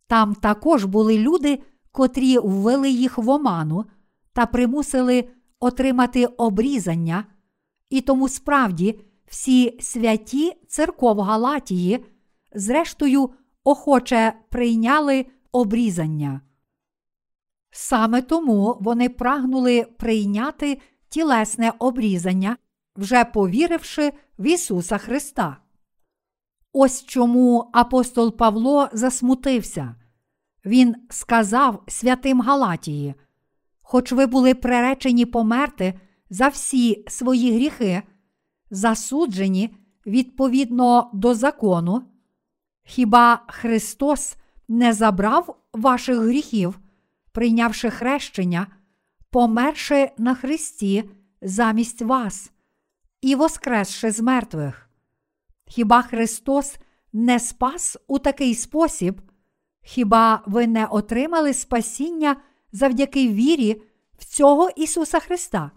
Там 0.07 0.35
також 0.35 0.85
були 0.85 1.17
люди, 1.17 1.63
котрі 1.91 2.37
ввели 2.37 2.89
їх 2.89 3.17
в 3.17 3.29
оману 3.29 3.85
та 4.33 4.45
примусили 4.45 5.29
отримати 5.59 6.25
обрізання, 6.25 7.25
і 7.89 8.01
тому 8.01 8.29
справді 8.29 8.99
всі 9.25 9.77
святі 9.81 10.53
церков 10.67 11.19
Галатії, 11.19 12.05
зрештою, 12.55 13.29
охоче 13.63 14.33
прийняли 14.49 15.25
обрізання. 15.51 16.41
Саме 17.71 18.21
тому 18.21 18.77
вони 18.81 19.09
прагнули 19.09 19.83
прийняти 19.83 20.81
тілесне 21.09 21.73
обрізання, 21.79 22.57
вже 22.95 23.25
повіривши 23.25 24.13
в 24.39 24.47
Ісуса 24.47 24.97
Христа. 24.97 25.57
Ось 26.73 27.05
чому 27.05 27.69
апостол 27.73 28.37
Павло 28.37 28.89
засмутився. 28.93 29.95
Він 30.65 30.95
сказав 31.09 31.83
святим 31.87 32.41
Галатії: 32.41 33.13
Хоч 33.81 34.11
ви 34.11 34.25
були 34.25 34.55
приречені 34.55 35.25
померти 35.25 35.99
за 36.29 36.47
всі 36.47 37.05
свої 37.07 37.55
гріхи, 37.55 38.01
засуджені 38.71 39.75
відповідно 40.05 41.09
до 41.13 41.35
закону, 41.35 42.03
хіба 42.83 43.43
Христос 43.47 44.35
не 44.67 44.93
забрав 44.93 45.57
ваших 45.73 46.17
гріхів, 46.17 46.79
прийнявши 47.31 47.89
хрещення, 47.89 48.67
померши 49.29 50.11
на 50.17 50.35
Христі 50.35 51.09
замість 51.41 52.01
вас 52.01 52.51
і 53.21 53.35
воскресши 53.35 54.11
з 54.11 54.19
мертвих? 54.19 54.89
Хіба 55.65 56.01
Христос 56.01 56.75
не 57.13 57.39
спас 57.39 57.97
у 58.07 58.19
такий 58.19 58.55
спосіб? 58.55 59.21
Хіба 59.81 60.43
ви 60.45 60.67
не 60.67 60.85
отримали 60.85 61.53
спасіння 61.53 62.35
завдяки 62.71 63.27
вірі 63.27 63.81
в 64.17 64.25
цього 64.25 64.69
Ісуса 64.69 65.19
Христа? 65.19 65.71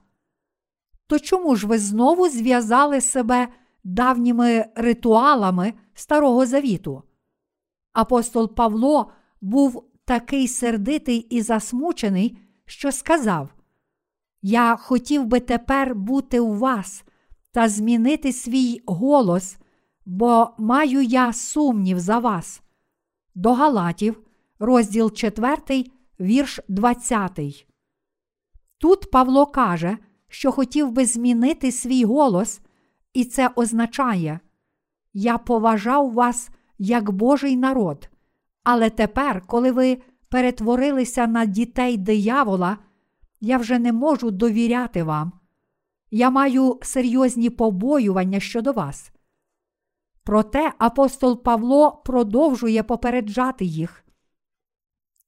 То 1.07 1.19
чому 1.19 1.57
ж 1.57 1.67
ви 1.67 1.79
знову 1.79 2.29
зв'язали 2.29 3.01
себе 3.01 3.49
давніми 3.85 4.67
ритуалами 4.75 5.73
Старого 5.95 6.47
Завіту? 6.47 7.03
Апостол 7.93 8.55
Павло 8.55 9.11
був 9.41 9.85
такий 10.05 10.49
сердитий 10.49 11.19
і 11.19 11.43
засмучений, 11.43 12.39
що 12.67 12.93
сказав: 12.93 13.55
Я 14.43 14.77
хотів 14.77 15.27
би 15.27 15.41
тепер 15.41 15.95
бути 15.95 16.41
у 16.41 16.55
вас 16.55 17.05
та 17.53 17.69
змінити 17.69 18.33
свій 18.33 18.83
голос, 18.87 19.57
бо 20.07 20.55
маю 20.59 21.03
я 21.03 21.33
сумнів 21.33 21.99
за 21.99 22.19
вас. 22.19 22.63
До 23.35 23.53
Галатів, 23.53 24.23
розділ 24.59 25.13
4, 25.13 25.85
вірш 26.21 26.61
20. 26.69 27.67
Тут 28.79 29.11
Павло 29.11 29.47
каже, 29.47 29.99
що 30.29 30.53
хотів 30.53 30.91
би 30.91 31.07
змінити 31.07 31.73
свій 31.73 32.05
голос, 32.05 32.61
і 33.15 33.25
це 33.25 33.51
означає: 33.57 34.41
Я 35.13 35.39
поважав 35.39 36.13
вас 36.13 36.51
як 36.79 37.11
Божий 37.11 37.57
народ, 37.57 38.09
але 38.63 38.91
тепер, 38.91 39.43
коли 39.47 39.73
ви 39.73 39.99
перетворилися 40.29 41.27
на 41.27 41.45
дітей 41.45 41.97
диявола, 41.97 42.79
я 43.41 43.59
вже 43.59 43.79
не 43.79 43.93
можу 43.93 44.31
довіряти 44.31 45.03
вам. 45.03 45.33
Я 46.11 46.31
маю 46.31 46.79
серйозні 46.83 47.51
побоювання 47.51 48.41
щодо 48.41 48.73
вас. 48.73 49.11
Проте 50.25 50.73
апостол 50.79 51.43
Павло 51.43 52.03
продовжує 52.05 52.83
попереджати 52.83 53.65
їх. 53.65 54.05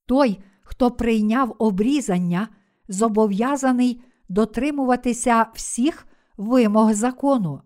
Той, 0.05 0.39
хто 0.63 0.91
прийняв 0.91 1.55
обрізання, 1.57 2.47
зобов'язаний 2.87 4.01
дотримуватися 4.29 5.45
всіх 5.53 6.07
вимог 6.37 6.93
закону. 6.93 7.61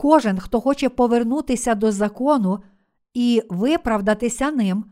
Кожен, 0.00 0.38
хто 0.38 0.60
хоче 0.60 0.88
повернутися 0.88 1.74
до 1.74 1.92
закону 1.92 2.62
і 3.14 3.42
виправдатися 3.50 4.50
ним, 4.50 4.84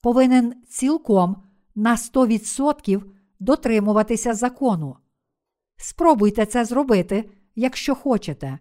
повинен 0.00 0.54
цілком 0.68 1.36
на 1.74 1.96
100% 1.96 3.02
дотримуватися 3.38 4.34
закону. 4.34 4.96
Спробуйте 5.76 6.46
це 6.46 6.64
зробити, 6.64 7.30
якщо 7.54 7.94
хочете. 7.94 8.58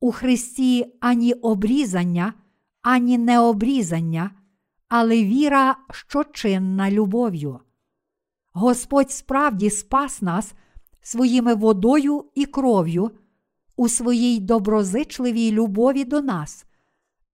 У 0.00 0.12
Христі 0.12 0.96
ані 1.00 1.32
обрізання, 1.32 2.34
ані 2.82 3.18
необрізання, 3.18 4.30
але 4.88 5.24
віра, 5.24 5.76
що 5.90 6.24
чинна 6.24 6.90
любов'ю. 6.90 7.60
Господь 8.52 9.10
справді 9.10 9.70
спас 9.70 10.22
нас 10.22 10.54
своїми 11.00 11.54
водою 11.54 12.24
і 12.34 12.46
кров'ю 12.46 13.10
у 13.78 13.88
своїй 13.88 14.40
доброзичливій 14.40 15.52
любові 15.52 16.04
до 16.04 16.20
нас, 16.20 16.66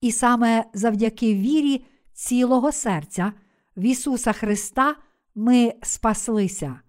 і 0.00 0.12
саме 0.12 0.64
завдяки 0.74 1.34
вірі 1.34 1.84
цілого 2.12 2.72
серця 2.72 3.32
в 3.76 3.82
Ісуса 3.82 4.32
Христа 4.32 4.96
ми 5.34 5.74
спаслися. 5.82 6.80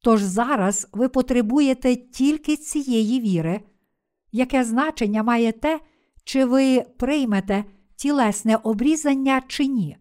Тож 0.00 0.22
зараз 0.22 0.88
ви 0.92 1.08
потребуєте 1.08 1.96
тільки 1.96 2.56
цієї 2.56 3.20
віри, 3.20 3.60
яке 4.32 4.64
значення 4.64 5.22
має 5.22 5.52
те, 5.52 5.80
чи 6.24 6.44
ви 6.44 6.84
приймете 6.98 7.64
тілесне 7.96 8.56
обрізання 8.56 9.42
чи 9.48 9.66
ні. 9.66 9.96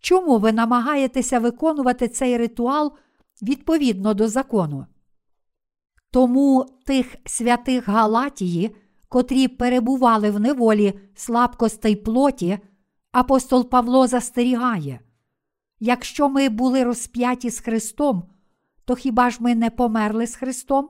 Чому 0.00 0.38
ви 0.38 0.52
намагаєтеся 0.52 1.38
виконувати 1.38 2.08
цей 2.08 2.36
ритуал 2.36 2.92
відповідно 3.42 4.14
до 4.14 4.28
закону? 4.28 4.86
Тому 6.16 6.66
тих 6.84 7.16
святих 7.26 7.88
Галатії, 7.88 8.76
котрі 9.08 9.48
перебували 9.48 10.30
в 10.30 10.40
неволі 10.40 11.00
слабкостей 11.14 11.96
плоті, 11.96 12.58
апостол 13.12 13.70
Павло 13.70 14.06
застерігає: 14.06 15.00
якщо 15.80 16.28
ми 16.28 16.48
були 16.48 16.84
розп'яті 16.84 17.50
з 17.50 17.60
Христом, 17.60 18.22
то 18.84 18.94
хіба 18.94 19.30
ж 19.30 19.38
ми 19.40 19.54
не 19.54 19.70
померли 19.70 20.26
з 20.26 20.36
Христом? 20.36 20.88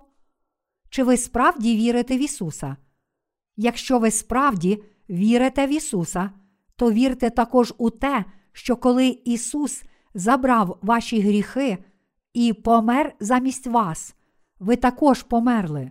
Чи 0.91 1.03
ви 1.03 1.17
справді 1.17 1.77
вірите 1.77 2.17
в 2.17 2.21
Ісуса? 2.21 2.77
Якщо 3.57 3.99
ви 3.99 4.11
справді 4.11 4.83
вірите 5.11 5.67
в 5.67 5.71
Ісуса, 5.71 6.31
то 6.77 6.93
вірте 6.93 7.31
також 7.31 7.75
у 7.79 7.91
те, 7.91 8.25
що 8.53 8.77
коли 8.77 9.07
Ісус 9.25 9.83
забрав 10.15 10.79
ваші 10.83 11.21
гріхи 11.21 11.79
і 12.33 12.53
помер 12.53 13.15
замість 13.21 13.67
вас, 13.67 14.16
ви 14.59 14.77
також 14.77 15.23
померли. 15.23 15.91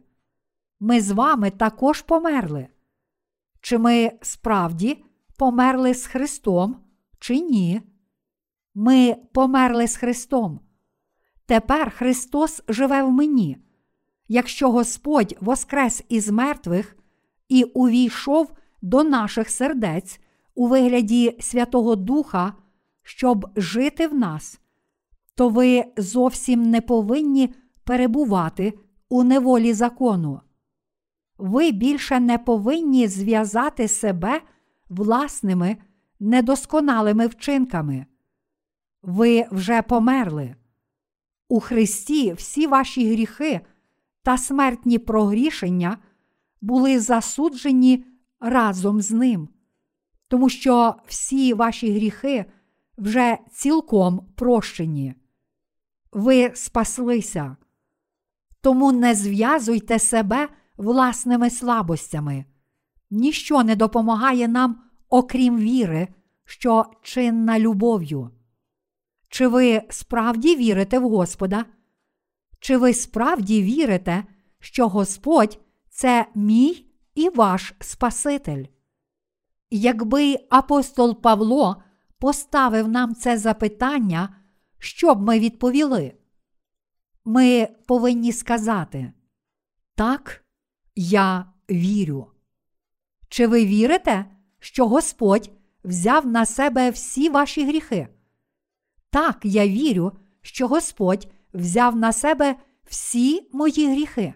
Ми 0.80 1.02
з 1.02 1.12
вами 1.12 1.52
також 1.52 2.02
померли. 2.02 2.68
Чи 3.62 3.78
ми 3.78 4.12
справді 4.22 5.06
померли 5.38 5.94
з 5.94 6.06
Христом, 6.06 6.76
чи 7.20 7.40
ні? 7.40 7.82
Ми 8.74 9.16
померли 9.34 9.88
з 9.88 9.98
Христом. 9.98 10.60
Тепер 11.46 11.92
Христос 11.92 12.64
живе 12.68 13.04
в 13.04 13.12
мені. 13.12 13.58
Якщо 14.28 14.72
Господь 14.72 15.38
воскрес 15.42 16.04
із 16.10 16.30
мертвих 16.30 16.98
і 17.50 17.64
увійшов 17.64 18.54
до 18.82 19.04
наших 19.04 19.50
сердець 19.50 20.20
у 20.56 20.68
вигляді 20.68 21.38
Святого 21.40 21.96
Духа, 21.96 22.54
щоб 23.04 23.50
жити 23.56 24.08
в 24.08 24.16
нас, 24.16 24.60
то 25.36 25.50
ви 25.50 25.84
зовсім 25.98 26.62
не 26.62 26.82
повинні 26.82 27.54
перебувати 27.86 28.74
у 29.10 29.24
неволі 29.24 29.74
закону. 29.74 30.42
Ви 31.38 31.72
більше 31.72 32.20
не 32.20 32.38
повинні 32.38 33.08
зв'язати 33.08 33.88
себе 33.88 34.42
власними 34.90 35.78
недосконалими 36.20 37.28
вчинками. 37.28 38.06
Ви 39.02 39.46
вже 39.52 39.82
померли. 39.82 40.56
У 41.50 41.60
Христі 41.60 42.34
всі 42.34 42.68
ваші 42.68 43.12
гріхи 43.12 43.62
та 44.24 44.38
смертні 44.38 45.00
прогрішення 45.00 45.98
були 46.62 47.00
засуджені 47.00 48.06
разом 48.40 49.02
з 49.02 49.12
ним, 49.12 49.50
тому 50.28 50.50
що 50.50 50.96
всі 51.08 51.54
ваші 51.54 51.94
гріхи 51.94 52.46
вже 52.98 53.38
цілком 53.52 54.28
прощені. 54.36 55.14
Ви 56.12 56.52
спаслися. 56.56 57.58
Тому 58.66 58.92
не 58.92 59.16
зв'язуйте 59.16 60.00
себе 60.00 60.50
власними 60.78 61.50
слабостями. 61.50 62.46
Ніщо 63.12 63.64
не 63.64 63.76
допомагає 63.76 64.48
нам, 64.48 64.84
окрім 65.10 65.58
віри, 65.58 66.08
що 66.46 66.86
чинна 67.02 67.60
любов'ю. 67.60 68.30
Чи 69.30 69.48
ви 69.48 69.82
справді 69.90 70.56
вірите 70.56 71.00
в 71.00 71.10
Господа? 71.10 71.66
Чи 72.60 72.78
ви 72.78 72.94
справді 72.94 73.62
вірите, 73.62 74.24
що 74.60 74.88
Господь 74.88 75.60
це 75.90 76.26
мій 76.36 76.86
і 77.16 77.30
ваш 77.30 77.74
Спаситель? 77.80 78.66
Якби 79.72 80.36
апостол 80.50 81.22
Павло 81.22 81.84
поставив 82.20 82.88
нам 82.88 83.16
це 83.16 83.38
запитання, 83.38 84.36
що 84.80 85.16
б 85.16 85.22
ми 85.22 85.40
відповіли? 85.40 86.14
Ми 87.26 87.68
повинні 87.86 88.32
сказати: 88.32 89.14
Так, 89.96 90.46
я 90.96 91.52
вірю. 91.70 92.32
Чи 93.30 93.48
ви 93.48 93.66
вірите, 93.66 94.26
що 94.60 94.88
Господь 94.88 95.52
взяв 95.84 96.28
на 96.28 96.46
себе 96.46 96.90
всі 96.90 97.30
ваші 97.30 97.66
гріхи? 97.66 98.08
Так, 99.10 99.40
я 99.44 99.68
вірю, 99.68 100.12
що 100.42 100.68
Господь 100.68 101.28
взяв 101.54 101.96
на 101.96 102.14
себе 102.14 102.56
всі 102.84 103.50
мої 103.54 103.92
гріхи. 103.92 104.34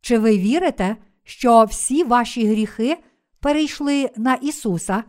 Чи 0.00 0.18
ви 0.18 0.38
вірите, 0.38 0.96
що 1.22 1.64
всі 1.64 2.04
ваші 2.04 2.46
гріхи 2.46 2.98
перейшли 3.40 4.10
на 4.16 4.34
Ісуса, 4.34 5.04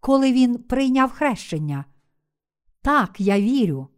коли 0.00 0.32
Він 0.32 0.58
прийняв 0.58 1.10
хрещення? 1.10 1.84
Так, 2.82 3.20
я 3.20 3.40
вірю. 3.40 3.88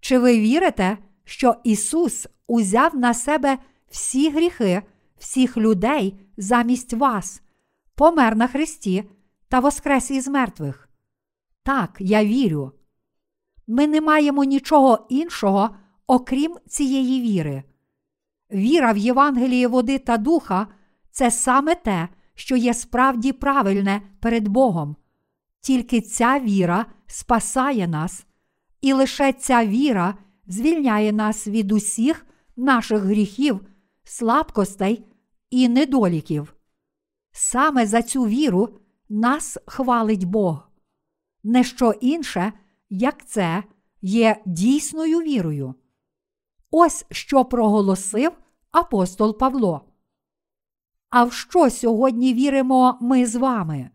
Чи 0.00 0.18
ви 0.18 0.40
вірите, 0.40 0.98
що 1.26 1.54
Ісус 1.64 2.26
узяв 2.46 2.96
на 2.96 3.14
себе 3.14 3.58
всі 3.90 4.30
гріхи, 4.30 4.82
всіх 5.18 5.56
людей 5.56 6.20
замість 6.36 6.92
вас, 6.92 7.42
помер 7.94 8.36
на 8.36 8.46
Христі 8.48 9.04
та 9.48 9.60
воскрес 9.60 10.10
із 10.10 10.28
мертвих? 10.28 10.88
Так, 11.62 11.96
я 11.98 12.24
вірю. 12.24 12.72
Ми 13.66 13.86
не 13.86 14.00
маємо 14.00 14.44
нічого 14.44 15.06
іншого, 15.08 15.70
окрім 16.06 16.56
цієї 16.66 17.20
віри. 17.20 17.62
Віра 18.52 18.92
в 18.92 18.96
Євангеліє 18.96 19.68
води 19.68 19.98
та 19.98 20.16
духа 20.16 20.66
це 21.10 21.30
саме 21.30 21.74
те, 21.74 22.08
що 22.34 22.56
є 22.56 22.74
справді 22.74 23.32
правильне 23.32 24.02
перед 24.20 24.48
Богом. 24.48 24.96
Тільки 25.60 26.00
ця 26.00 26.38
віра 26.38 26.86
спасає 27.06 27.88
нас, 27.88 28.26
і 28.80 28.92
лише 28.92 29.32
ця 29.32 29.66
віра 29.66 30.14
звільняє 30.46 31.12
нас 31.12 31.46
від 31.46 31.72
усіх 31.72 32.26
наших 32.56 33.02
гріхів, 33.02 33.60
слабкостей 34.04 35.06
і 35.50 35.68
недоліків. 35.68 36.54
Саме 37.32 37.86
за 37.86 38.02
цю 38.02 38.26
віру 38.26 38.78
нас 39.08 39.58
хвалить 39.66 40.24
Бог. 40.24 40.68
Не 41.44 41.64
що 41.64 41.92
інше, 42.00 42.52
як 42.90 43.26
це 43.26 43.64
є 44.02 44.42
дійсною 44.46 45.18
вірою. 45.18 45.74
Ось 46.70 47.04
що 47.10 47.44
проголосив 47.44 48.32
апостол 48.70 49.38
Павло. 49.38 49.80
А 51.10 51.24
в 51.24 51.32
що 51.32 51.70
сьогодні 51.70 52.34
віримо 52.34 52.98
ми 53.00 53.26
з 53.26 53.34
вами? 53.34 53.90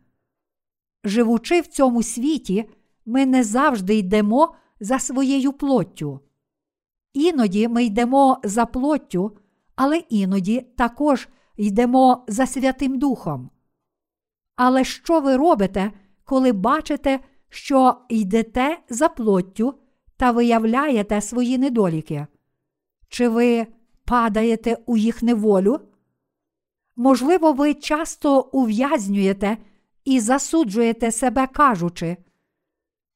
Живучи 1.04 1.62
в 1.62 1.68
цьому 1.68 2.04
світі, 2.04 2.70
ми 3.06 3.26
не 3.26 3.44
завжди 3.44 3.96
йдемо 3.96 4.56
за 4.80 5.00
своєю 5.00 5.54
плоттю. 5.54 6.20
Іноді 7.14 7.68
ми 7.68 7.84
йдемо 7.84 8.42
за 8.44 8.66
плоттю, 8.66 9.38
але 9.76 9.98
іноді 9.98 10.62
також 10.78 11.30
йдемо 11.58 12.26
за 12.28 12.46
Святим 12.46 13.00
Духом. 13.00 13.50
Але 14.56 14.84
що 14.84 15.20
ви 15.20 15.38
робите, 15.38 15.92
коли 16.24 16.52
бачите, 16.52 17.20
що 17.50 17.96
йдете 18.10 18.78
за 18.90 19.10
плоттю 19.10 19.74
та 20.18 20.32
виявляєте 20.32 21.22
свої 21.22 21.58
недоліки? 21.58 22.28
Чи 23.10 23.30
ви 23.30 23.68
падаєте 24.06 24.78
у 24.86 24.98
їх 24.98 25.24
неволю? 25.24 25.80
Можливо, 26.96 27.54
ви 27.54 27.74
часто 27.74 28.42
ув'язнюєте 28.42 29.58
і 30.06 30.20
засуджуєте 30.20 31.12
себе, 31.12 31.48
кажучи. 31.48 32.18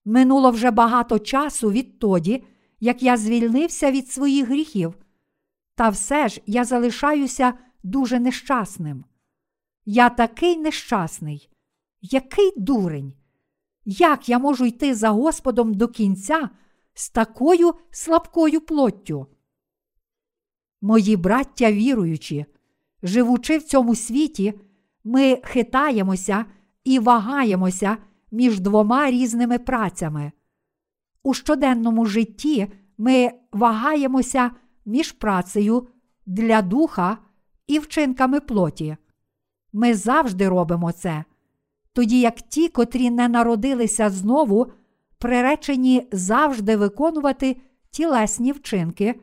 Минуло 0.05 0.51
вже 0.51 0.71
багато 0.71 1.19
часу 1.19 1.71
відтоді, 1.71 2.43
як 2.79 3.03
я 3.03 3.17
звільнився 3.17 3.91
від 3.91 4.11
своїх 4.11 4.47
гріхів, 4.47 4.97
та 5.75 5.89
все 5.89 6.27
ж 6.27 6.41
я 6.45 6.65
залишаюся 6.65 7.53
дуже 7.83 8.19
нещасним. 8.19 9.05
Я 9.85 10.09
такий 10.09 10.57
нещасний, 10.57 11.49
який 12.01 12.51
дурень. 12.57 13.13
Як 13.85 14.29
я 14.29 14.39
можу 14.39 14.65
йти 14.65 14.95
за 14.95 15.09
Господом 15.09 15.73
до 15.73 15.87
кінця 15.87 16.49
з 16.93 17.09
такою 17.09 17.73
слабкою 17.91 18.61
плоттю? 18.61 19.27
Мої 20.81 21.17
браття 21.17 21.71
віруючі, 21.71 22.45
живучи 23.03 23.57
в 23.57 23.63
цьому 23.63 23.95
світі, 23.95 24.53
ми 25.03 25.41
хитаємося 25.43 26.45
і 26.83 26.99
вагаємося 26.99 27.97
між 28.31 28.59
двома 28.59 29.11
різними 29.11 29.59
працями. 29.59 30.31
У 31.25 31.33
щоденному 31.33 32.05
житті 32.05 32.67
ми 32.97 33.31
вагаємося 33.51 34.51
між 34.85 35.11
працею 35.11 35.87
для 36.25 36.61
духа 36.61 37.17
і 37.67 37.79
вчинками 37.79 38.39
плоті. 38.39 38.97
Ми 39.73 39.93
завжди 39.93 40.49
робимо 40.49 40.91
це, 40.91 41.23
тоді 41.93 42.19
як 42.19 42.41
ті, 42.41 42.69
котрі 42.69 43.09
не 43.09 43.27
народилися 43.27 44.09
знову, 44.09 44.71
приречені 45.17 46.07
завжди 46.11 46.77
виконувати 46.77 47.57
тілесні 47.91 48.51
вчинки, 48.51 49.19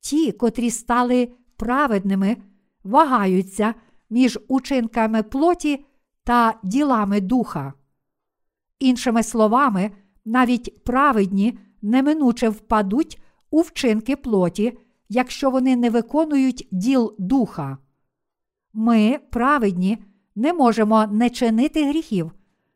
ті, 0.00 0.32
котрі 0.32 0.70
стали 0.70 1.28
праведними, 1.56 2.36
вагаються 2.84 3.74
між 4.10 4.38
учинками 4.48 5.22
плоті 5.22 5.84
та 6.24 6.54
ділами 6.62 7.20
духа. 7.20 7.72
Іншими 8.78 9.22
словами, 9.22 9.90
навіть 10.24 10.84
праведні 10.84 11.58
неминуче 11.82 12.48
впадуть 12.48 13.20
у 13.50 13.60
вчинки 13.60 14.16
плоті, 14.16 14.78
якщо 15.08 15.50
вони 15.50 15.76
не 15.76 15.90
виконують 15.90 16.68
діл 16.70 17.14
духа. 17.18 17.78
Ми, 18.72 19.18
праведні, 19.30 19.98
не 20.34 20.52
можемо 20.52 21.06
не 21.06 21.30
чинити 21.30 21.88
гріхів, 21.88 22.32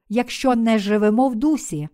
якщо 0.09 0.55
не 0.57 0.79
живемо 0.79 1.29
в 1.29 1.35
дусі. 1.35 1.89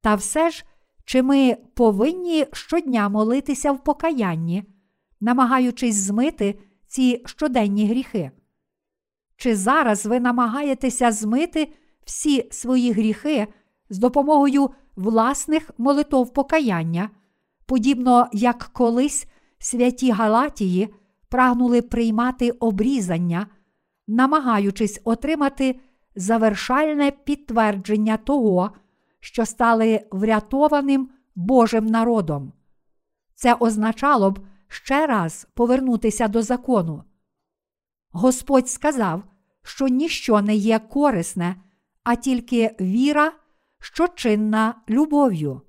Та 0.00 0.14
все 0.14 0.50
ж, 0.50 0.64
чи 1.04 1.22
ми 1.22 1.56
повинні 1.74 2.46
щодня 2.52 3.08
молитися 3.08 3.72
в 3.72 3.84
покаянні, 3.84 4.64
намагаючись 5.20 5.94
змити 5.96 6.58
ці 6.86 7.22
щоденні 7.26 7.86
гріхи? 7.86 8.30
Чи 9.36 9.56
зараз 9.56 10.06
ви 10.06 10.20
намагаєтеся 10.20 11.12
змити 11.12 11.72
всі 12.04 12.48
свої 12.50 12.92
гріхи 12.92 13.48
з 13.92 13.98
допомогою 13.98 14.70
власних 14.96 15.70
молитов 15.78 16.32
покаяння, 16.32 17.10
подібно 17.66 18.28
як 18.32 18.70
колись 18.72 19.26
святі 19.58 20.10
Галатії 20.10 20.94
прагнули 21.28 21.82
приймати 21.82 22.50
обрізання, 22.50 23.46
намагаючись 24.06 25.00
отримати 25.04 25.80
завершальне 26.16 27.10
підтвердження 27.10 28.16
того, 28.16 28.70
що 29.20 29.46
стали 29.46 30.00
врятованим 30.10 31.08
Божим 31.34 31.86
народом. 31.86 32.52
Це 33.34 33.54
означало 33.54 34.30
б 34.30 34.40
ще 34.68 35.06
раз 35.06 35.46
повернутися 35.54 36.28
до 36.28 36.42
закону. 36.42 37.04
Господь 38.10 38.68
сказав, 38.68 39.22
що 39.62 39.88
ніщо 39.88 40.42
не 40.42 40.54
є 40.54 40.78
корисне, 40.78 41.56
а 42.04 42.14
тільки 42.14 42.76
віра, 42.80 43.32
що 43.82 44.08
чинна 44.08 44.74
любов'ю. 44.88 45.60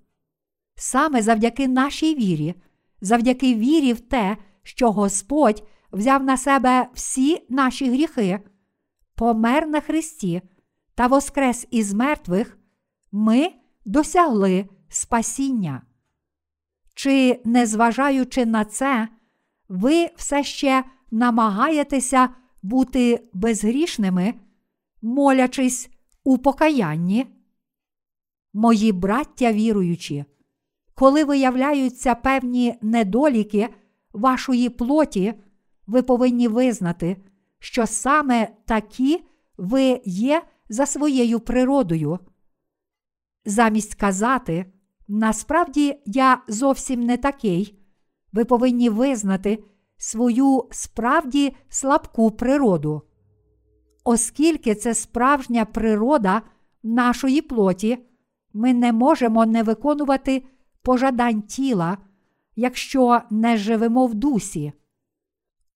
Саме 0.75 1.21
завдяки 1.21 1.67
нашій 1.67 2.15
вірі, 2.15 2.55
завдяки 3.01 3.55
вірі 3.55 3.93
в 3.93 3.99
те, 3.99 4.37
що 4.63 4.91
Господь 4.91 5.67
взяв 5.91 6.23
на 6.23 6.37
себе 6.37 6.87
всі 6.93 7.45
наші 7.49 7.89
гріхи, 7.89 8.39
помер 9.15 9.67
на 9.67 9.81
Христі 9.81 10.41
та 10.95 11.07
воскрес 11.07 11.67
із 11.71 11.93
мертвих, 11.93 12.57
ми 13.11 13.51
досягли 13.85 14.69
спасіння. 14.89 15.81
Чи, 16.95 17.41
незважаючи 17.45 18.45
на 18.45 18.65
це, 18.65 19.07
ви 19.69 20.09
все 20.15 20.43
ще 20.43 20.83
намагаєтеся 21.11 22.29
бути 22.61 23.29
безгрішними, 23.33 24.33
молячись 25.01 25.89
у 26.23 26.37
покаянні? 26.37 27.27
Мої 28.53 28.91
браття 28.91 29.53
віруючі, 29.53 30.25
коли 30.95 31.23
виявляються 31.23 32.15
певні 32.15 32.75
недоліки 32.81 33.69
вашої 34.13 34.69
плоті, 34.69 35.33
ви 35.87 36.01
повинні 36.01 36.47
визнати, 36.47 37.17
що 37.59 37.87
саме 37.87 38.47
такі 38.65 39.23
ви 39.57 40.01
є 40.05 40.41
за 40.69 40.85
своєю 40.85 41.39
природою. 41.39 42.19
Замість 43.45 43.95
казати, 43.95 44.65
насправді 45.07 45.95
я 46.05 46.41
зовсім 46.47 47.03
не 47.03 47.17
такий, 47.17 47.79
ви 48.33 48.45
повинні 48.45 48.89
визнати 48.89 49.63
свою 49.97 50.67
справді 50.71 51.55
слабку 51.69 52.31
природу. 52.31 53.01
Оскільки 54.03 54.75
це 54.75 54.93
справжня 54.93 55.65
природа 55.65 56.41
нашої 56.83 57.41
плоті, 57.41 57.97
ми 58.53 58.73
не 58.73 58.93
можемо 58.93 59.45
не 59.45 59.63
виконувати 59.63 60.43
пожадань 60.81 61.41
тіла, 61.41 61.97
якщо 62.55 63.21
не 63.29 63.57
живемо 63.57 64.07
в 64.07 64.13
дусі. 64.13 64.73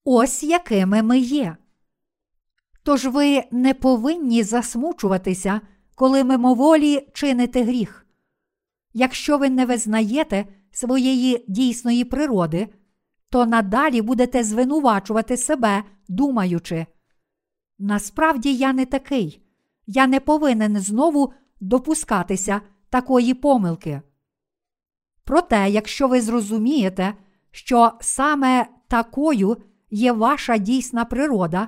Ось 0.04 0.44
якими 0.44 1.04
ми 1.04 1.20
є. 1.20 1.58
Тож 2.84 3.06
ви 3.06 3.44
не 3.52 3.74
повинні 3.74 4.44
засмучуватися, 4.44 5.62
коли 5.96 6.24
мимоволі 6.24 7.08
чините 7.13 7.63
гріх. 7.63 8.08
Якщо 8.94 9.38
ви 9.38 9.50
не 9.50 9.66
визнаєте 9.66 10.46
своєї 10.72 11.46
дійсної 11.48 12.04
природи, 12.04 12.68
то 13.30 13.46
надалі 13.46 14.02
будете 14.02 14.44
звинувачувати 14.44 15.38
себе, 15.38 15.84
думаючи. 16.08 16.86
Насправді 17.80 18.56
я 18.56 18.74
не 18.74 18.86
такий, 18.86 19.42
я 19.88 20.08
не 20.08 20.20
повинен 20.20 20.78
знову 20.78 21.34
допускатися 21.60 22.62
такої 22.89 23.34
помилки. 23.34 24.02
Проте, 25.24 25.70
якщо 25.70 26.08
ви 26.08 26.22
зрозумієте, 26.22 27.13
що 27.52 27.91
саме 28.02 28.67
такою 28.88 29.58
є 29.89 30.12
ваша 30.12 30.58
дійсна 30.58 31.06
природа, 31.06 31.67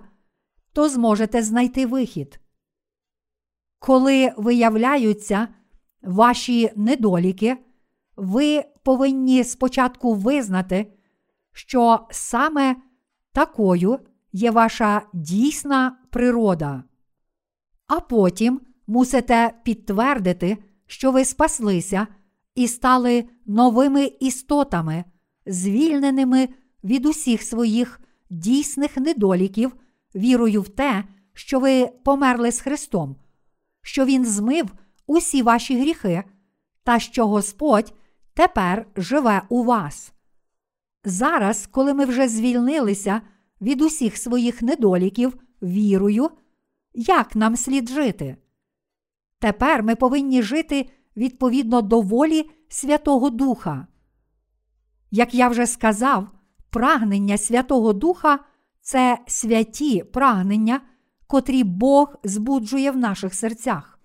то 0.74 0.90
зможете 0.90 1.44
знайти 1.44 1.86
вихід. 1.86 2.40
Коли 3.80 4.34
виявляються 4.38 5.48
ваші 6.02 6.72
недоліки, 6.76 7.58
ви 8.16 8.64
повинні 8.84 9.44
спочатку 9.44 10.14
визнати, 10.14 10.94
що 11.54 12.08
саме 12.12 12.76
такою 13.32 14.00
є 14.32 14.52
ваша 14.52 15.02
дійсна 15.14 15.98
природа, 16.10 16.84
а 17.88 18.00
потім 18.00 18.62
мусите 18.90 19.54
підтвердити, 19.64 20.58
що 20.88 21.12
ви 21.12 21.26
спаслися 21.26 22.08
і 22.56 22.68
стали 22.68 23.26
новими 23.46 24.06
істотами, 24.20 25.04
звільненими 25.46 26.50
від 26.84 27.06
усіх 27.06 27.42
своїх 27.42 28.00
дійсних 28.30 28.98
недоліків, 28.98 29.76
вірою 30.16 30.62
в 30.62 30.70
те, 30.70 31.04
що 31.34 31.60
ви 31.60 31.88
померли 31.88 32.52
з 32.52 32.60
Христом, 32.60 33.16
що 33.82 34.06
Він 34.06 34.26
змив 34.26 34.66
усі 35.08 35.42
ваші 35.42 35.80
гріхи, 35.80 36.24
та 36.84 37.00
що 37.00 37.28
Господь 37.28 37.94
тепер 38.34 38.88
живе 38.96 39.42
у 39.50 39.64
вас. 39.64 40.14
Зараз, 41.04 41.68
коли 41.72 41.94
ми 41.94 42.06
вже 42.06 42.28
звільнилися 42.28 43.22
від 43.62 43.82
усіх 43.82 44.18
своїх 44.18 44.62
недоліків 44.62 45.38
вірою, 45.62 46.30
як 46.94 47.36
нам 47.36 47.56
слід 47.56 47.90
жити? 47.90 48.38
Тепер 49.40 49.84
ми 49.84 49.96
повинні 49.96 50.42
жити 50.42 50.90
відповідно 51.18 51.82
до 51.82 52.02
волі 52.02 52.50
Святого 52.70 53.30
Духа. 53.30 53.88
Як 55.12 55.34
я 55.34 55.48
вже 55.48 55.68
сказав, 55.68 56.28
прагнення 56.70 57.38
Святого 57.38 57.94
Духа 57.94 58.40
це 58.82 59.18
святі 59.28 60.04
прагнення, 60.04 60.82
котрі 61.28 61.64
Бог 61.64 62.16
збуджує 62.24 62.92
в 62.92 62.98
наших 62.98 63.34
серцях. 63.34 64.00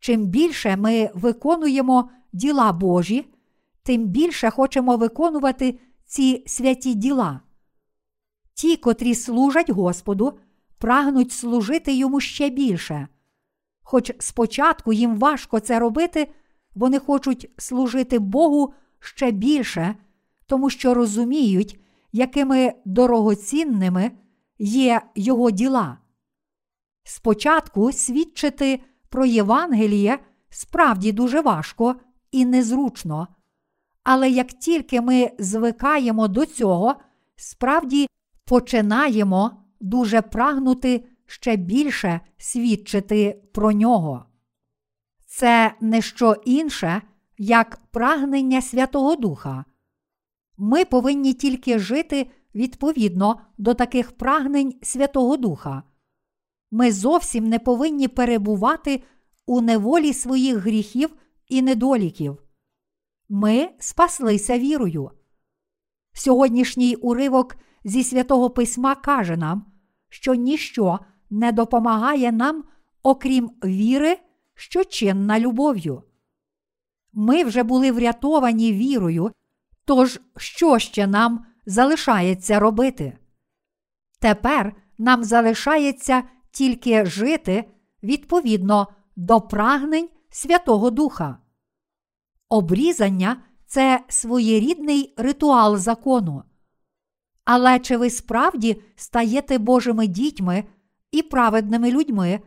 Чим 0.00 0.26
більше 0.26 0.76
ми 0.76 1.10
виконуємо 1.14 2.10
діла 2.32 2.72
Божі, 2.72 3.32
тим 3.82 4.06
більше 4.06 4.50
хочемо 4.50 4.96
виконувати 4.96 5.78
ці 6.06 6.44
святі 6.46 6.94
діла. 6.94 7.40
Ті, 8.54 8.76
котрі 8.76 9.14
служать 9.14 9.70
Господу, 9.70 10.38
прагнуть 10.78 11.32
служити 11.32 11.94
йому 11.94 12.20
ще 12.20 12.50
більше. 12.50 13.08
Хоч 13.88 14.12
спочатку 14.18 14.92
їм 14.92 15.16
важко 15.16 15.60
це 15.60 15.78
робити, 15.78 16.28
вони 16.74 16.98
хочуть 16.98 17.50
служити 17.58 18.18
Богу 18.18 18.74
ще 19.00 19.30
більше, 19.30 19.94
тому 20.46 20.70
що 20.70 20.94
розуміють, 20.94 21.80
якими 22.12 22.72
дорогоцінними 22.84 24.10
є 24.58 25.02
його 25.14 25.50
діла. 25.50 25.98
Спочатку 27.04 27.92
свідчити 27.92 28.80
про 29.08 29.26
Євангеліє 29.26 30.18
справді 30.50 31.12
дуже 31.12 31.40
важко 31.40 31.94
і 32.30 32.44
незручно. 32.44 33.28
Але 34.02 34.30
як 34.30 34.48
тільки 34.48 35.00
ми 35.00 35.30
звикаємо 35.38 36.28
до 36.28 36.46
цього, 36.46 36.94
справді 37.36 38.08
починаємо 38.44 39.50
дуже 39.80 40.22
прагнути 40.22 41.04
ще 41.26 41.56
більше 41.56 42.20
свідчити 42.38 43.42
про 43.52 43.72
нього. 43.72 44.24
Це 45.26 45.74
не 45.80 46.02
що 46.02 46.36
інше, 46.44 47.02
як 47.38 47.80
прагнення 47.90 48.62
Святого 48.62 49.16
Духа. 49.16 49.64
Ми 50.56 50.84
повинні 50.84 51.34
тільки 51.34 51.78
жити 51.78 52.30
відповідно 52.54 53.40
до 53.58 53.74
таких 53.74 54.12
прагнень 54.12 54.74
Святого 54.82 55.36
Духа. 55.36 55.82
Ми 56.70 56.92
зовсім 56.92 57.48
не 57.48 57.58
повинні 57.58 58.08
перебувати 58.08 59.02
у 59.46 59.60
неволі 59.60 60.12
своїх 60.12 60.56
гріхів 60.56 61.16
і 61.48 61.62
недоліків. 61.62 62.42
Ми 63.28 63.70
спаслися 63.78 64.58
вірою. 64.58 65.10
Сьогоднішній 66.12 66.96
уривок 66.96 67.56
зі 67.84 68.04
святого 68.04 68.50
письма 68.50 68.94
каже 68.94 69.36
нам, 69.36 69.64
що 70.08 70.34
ніщо 70.34 70.98
не 71.30 71.52
допомагає 71.52 72.32
нам, 72.32 72.64
окрім 73.02 73.50
віри, 73.64 74.18
що 74.54 74.84
чинна 74.84 75.40
любов'ю. 75.40 76.02
Ми 77.12 77.44
вже 77.44 77.62
були 77.62 77.92
врятовані 77.92 78.72
вірою, 78.72 79.32
тож 79.84 80.20
що 80.36 80.78
ще 80.78 81.06
нам 81.06 81.46
залишається 81.66 82.58
робити? 82.58 83.18
Тепер 84.20 84.76
нам 84.98 85.24
залишається 85.24 86.22
тільки 86.50 87.04
жити 87.06 87.64
відповідно 88.02 88.88
до 89.16 89.40
прагнень 89.40 90.08
Святого 90.30 90.90
Духа. 90.90 91.38
Обрізання 92.48 93.42
це 93.66 94.04
своєрідний 94.08 95.14
ритуал 95.16 95.76
закону. 95.76 96.42
Але 97.44 97.78
чи 97.78 97.96
ви 97.96 98.10
справді 98.10 98.82
стаєте 98.96 99.58
Божими 99.58 100.06
дітьми 100.06 100.64
і 101.12 101.22
праведними 101.22 101.90
людьми, 101.90 102.40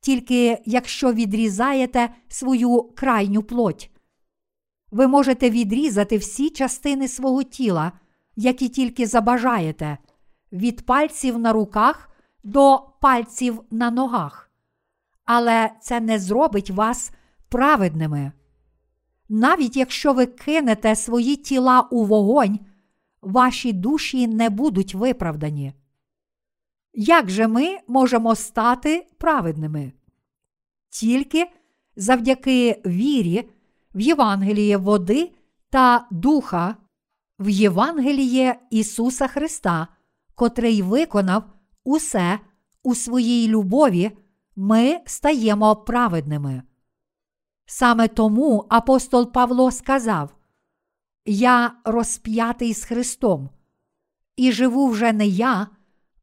тільки 0.00 0.58
якщо 0.64 1.12
відрізаєте 1.12 2.08
свою 2.28 2.82
крайню 2.82 3.42
плоть? 3.42 3.90
Ви 4.90 5.06
можете 5.06 5.50
відрізати 5.50 6.16
всі 6.16 6.50
частини 6.50 7.08
свого 7.08 7.42
тіла, 7.42 7.92
які 8.36 8.68
тільки 8.68 9.06
забажаєте, 9.06 9.98
від 10.52 10.86
пальців 10.86 11.38
на 11.38 11.52
руках 11.52 12.10
до 12.44 12.82
пальців 13.00 13.60
на 13.70 13.90
ногах. 13.90 14.50
Але 15.24 15.70
це 15.82 16.00
не 16.00 16.18
зробить 16.18 16.70
вас 16.70 17.10
праведними. 17.48 18.32
Навіть 19.28 19.76
якщо 19.76 20.12
ви 20.12 20.26
кинете 20.26 20.96
свої 20.96 21.36
тіла 21.36 21.80
у 21.80 22.04
вогонь, 22.04 22.58
ваші 23.22 23.72
душі 23.72 24.26
не 24.26 24.50
будуть 24.50 24.94
виправдані. 24.94 25.72
Як 26.94 27.30
же 27.30 27.48
ми 27.48 27.78
можемо 27.88 28.34
стати 28.34 29.06
праведними? 29.18 29.92
Тільки 30.90 31.50
завдяки 31.96 32.82
вірі 32.86 33.48
в 33.94 34.00
Євангеліє 34.00 34.76
води 34.76 35.32
та 35.70 36.06
духа, 36.10 36.76
в 37.38 37.48
Євангеліє 37.48 38.60
Ісуса 38.70 39.26
Христа, 39.26 39.88
котрий 40.34 40.82
виконав 40.82 41.44
усе 41.84 42.40
у 42.82 42.94
своїй 42.94 43.48
любові, 43.48 44.10
ми 44.56 45.00
стаємо 45.06 45.76
праведними. 45.76 46.62
Саме 47.66 48.08
тому 48.08 48.66
апостол 48.68 49.32
Павло 49.32 49.70
сказав: 49.70 50.36
Я 51.26 51.74
розп'ятий 51.84 52.74
з 52.74 52.84
Христом, 52.84 53.50
і 54.36 54.52
живу 54.52 54.88
вже 54.88 55.12
не 55.12 55.26
я, 55.26 55.66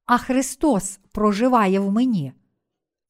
а 0.06 0.18
Христос 0.18 1.00
проживає 1.12 1.80
в 1.80 1.92
мені. 1.92 2.34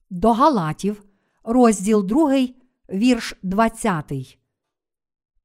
До 0.09 0.31
Галатів, 0.31 1.03
розділ 1.43 2.05
2, 2.05 2.47
вірш 2.89 3.35
20. 3.43 4.39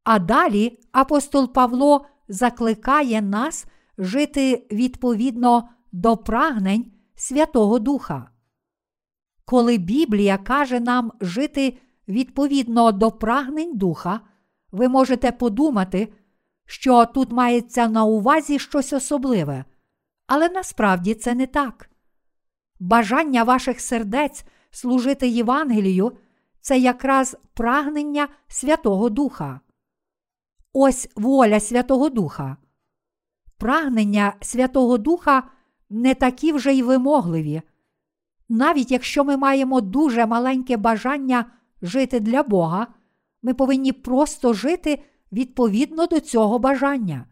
А 0.05 0.19
далі 0.19 0.79
апостол 0.93 1.53
Павло 1.53 2.07
закликає 2.29 3.23
нас 3.23 3.67
жити 3.99 4.67
відповідно 4.73 5.69
до 5.93 6.17
прагнень 6.17 6.93
Святого 7.15 7.79
Духа. 7.79 8.31
Коли 9.45 9.79
Біблія 9.79 10.39
каже 10.39 10.81
нам 10.81 11.13
жити 11.21 11.79
відповідно 12.09 12.93
до 12.93 13.11
прагнень 13.11 13.77
Духа, 13.77 14.21
ви 14.73 14.89
можете 14.89 15.33
подумати, 15.33 16.13
що 16.67 17.07
тут 17.07 17.33
мається 17.33 17.89
на 17.89 18.05
увазі 18.05 18.59
щось 18.59 18.93
особливе, 18.93 19.65
але 20.27 20.49
насправді 20.49 21.15
це 21.15 21.35
не 21.35 21.47
так. 21.47 21.91
Бажання 22.81 23.45
ваших 23.45 23.81
сердець 23.81 24.45
служити 24.71 25.29
Євангелію 25.29 26.13
це 26.61 26.79
якраз 26.79 27.37
прагнення 27.55 28.29
Святого 28.49 29.09
Духа. 29.09 29.61
Ось 30.73 31.09
воля 31.17 31.61
Святого 31.61 32.09
Духа. 32.09 32.57
Прагнення 33.59 34.33
Святого 34.41 34.99
Духа 34.99 35.43
не 35.91 36.15
такі 36.15 36.53
вже 36.53 36.75
й 36.75 36.83
вимогливі. 36.83 37.63
Навіть 38.49 38.91
якщо 38.91 39.25
ми 39.25 39.37
маємо 39.37 39.81
дуже 39.81 40.27
маленьке 40.27 40.77
бажання 40.77 41.45
жити 41.83 42.21
для 42.21 42.43
Бога, 42.43 42.87
ми 43.43 43.55
повинні 43.55 43.93
просто 43.93 44.53
жити 44.53 45.03
відповідно 45.33 46.07
до 46.07 46.21
цього 46.21 46.59
бажання, 46.59 47.25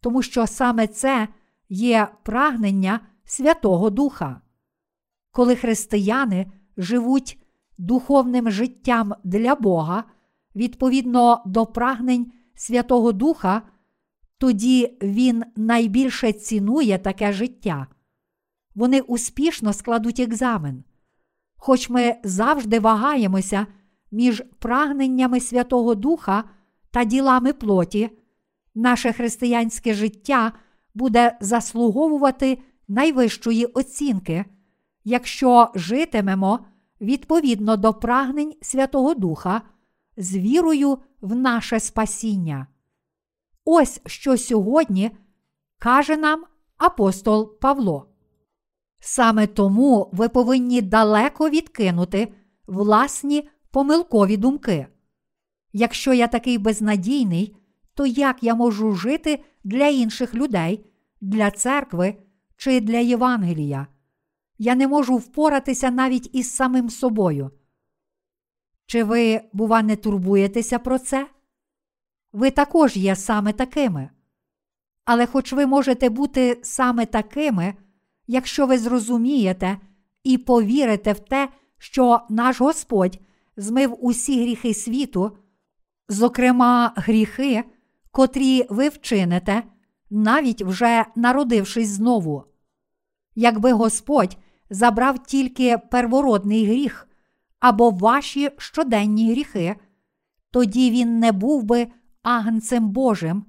тому 0.00 0.22
що 0.22 0.46
саме 0.46 0.86
це 0.86 1.28
є 1.72 2.08
прагнення 2.22 3.00
Святого 3.24 3.90
Духа. 3.90 4.40
Коли 5.30 5.56
християни 5.56 6.52
живуть 6.76 7.38
духовним 7.78 8.50
життям 8.50 9.14
для 9.24 9.54
Бога, 9.54 10.04
відповідно 10.56 11.42
до 11.46 11.66
прагнень 11.66 12.32
Святого 12.54 13.12
Духа, 13.12 13.62
тоді 14.38 14.98
Він 15.02 15.44
найбільше 15.56 16.32
цінує 16.32 16.98
таке 16.98 17.32
життя. 17.32 17.86
Вони 18.74 19.00
успішно 19.00 19.72
складуть 19.72 20.20
екзамен. 20.20 20.84
Хоч 21.56 21.90
ми 21.90 22.16
завжди 22.24 22.80
вагаємося 22.80 23.66
між 24.10 24.42
прагненнями 24.58 25.40
Святого 25.40 25.94
Духа 25.94 26.44
та 26.90 27.04
ділами 27.04 27.52
плоті, 27.52 28.10
наше 28.74 29.12
християнське 29.12 29.94
життя 29.94 30.52
буде 30.94 31.38
заслуговувати 31.40 32.58
найвищої 32.88 33.64
оцінки, 33.64 34.44
якщо 35.04 35.70
житимемо 35.74 36.58
відповідно 37.00 37.76
до 37.76 37.94
прагнень 37.94 38.54
Святого 38.62 39.14
Духа 39.14 39.62
з 40.16 40.36
вірою 40.36 40.98
в 41.20 41.34
наше 41.34 41.80
спасіння. 41.80 42.66
Ось 43.64 44.00
що 44.06 44.38
сьогодні 44.38 45.10
каже 45.78 46.16
нам 46.16 46.44
апостол 46.76 47.58
Павло. 47.58 48.08
Саме 49.00 49.46
тому 49.46 50.10
ви 50.12 50.28
повинні 50.28 50.82
далеко 50.82 51.50
відкинути 51.50 52.34
власні 52.66 53.48
помилкові 53.70 54.36
думки. 54.36 54.86
Якщо 55.72 56.12
я 56.12 56.26
такий 56.26 56.58
безнадійний, 56.58 57.56
то 57.94 58.06
як 58.06 58.42
я 58.42 58.54
можу 58.54 58.92
жити 58.92 59.44
для 59.64 59.86
інших 59.86 60.34
людей, 60.34 60.86
для 61.20 61.50
церкви 61.50 62.14
чи 62.56 62.80
для 62.80 62.98
Євангелія? 62.98 63.86
Я 64.58 64.74
не 64.74 64.88
можу 64.88 65.16
впоратися 65.16 65.90
навіть 65.90 66.30
із 66.32 66.54
самим 66.54 66.90
собою. 66.90 67.50
Чи 68.86 69.04
ви, 69.04 69.40
бува, 69.52 69.82
не 69.82 69.96
турбуєтеся 69.96 70.78
про 70.78 70.98
це? 70.98 71.26
Ви 72.32 72.50
також 72.50 72.96
є 72.96 73.16
саме 73.16 73.52
такими. 73.52 74.10
Але 75.04 75.26
хоч 75.26 75.52
ви 75.52 75.66
можете 75.66 76.08
бути 76.08 76.60
саме 76.62 77.06
такими, 77.06 77.74
якщо 78.26 78.66
ви 78.66 78.78
зрозумієте 78.78 79.78
і 80.24 80.38
повірите 80.38 81.12
в 81.12 81.18
те, 81.18 81.48
що 81.78 82.20
наш 82.30 82.60
Господь 82.60 83.18
змив 83.56 83.96
усі 84.00 84.42
гріхи 84.42 84.74
світу, 84.74 85.38
зокрема 86.08 86.92
гріхи, 86.96 87.64
котрі 88.12 88.66
ви 88.70 88.88
вчините, 88.88 89.62
навіть 90.10 90.62
вже 90.62 91.04
народившись 91.16 91.88
знову. 91.88 92.44
Якби 93.34 93.72
Господь 93.72 94.36
забрав 94.70 95.22
тільки 95.22 95.78
первородний 95.78 96.66
гріх 96.66 97.08
або 97.60 97.90
ваші 97.90 98.50
щоденні 98.58 99.30
гріхи, 99.32 99.76
тоді 100.50 100.90
він 100.90 101.18
не 101.18 101.32
був 101.32 101.64
би 101.64 101.86
агнцем 102.22 102.88
Божим, 102.88 103.44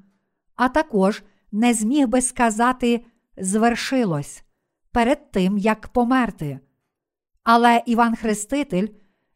а 0.55 0.69
також 0.69 1.23
не 1.51 1.73
зміг 1.73 2.07
би 2.07 2.21
сказати 2.21 3.05
звершилось 3.37 4.43
перед 4.91 5.31
тим, 5.31 5.57
як 5.57 5.87
померти. 5.87 6.59
Але 7.43 7.83
Іван 7.85 8.15
Хреститель 8.15 8.87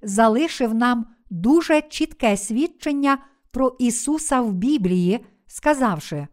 залишив 0.01 0.73
нам 0.73 1.05
дуже 1.30 1.82
чітке 1.82 2.38
свідчення 2.38 3.17
про 3.51 3.75
Ісуса 3.79 4.41
в 4.41 4.53
Біблії, 4.53 5.25
сказавши: 5.47 6.27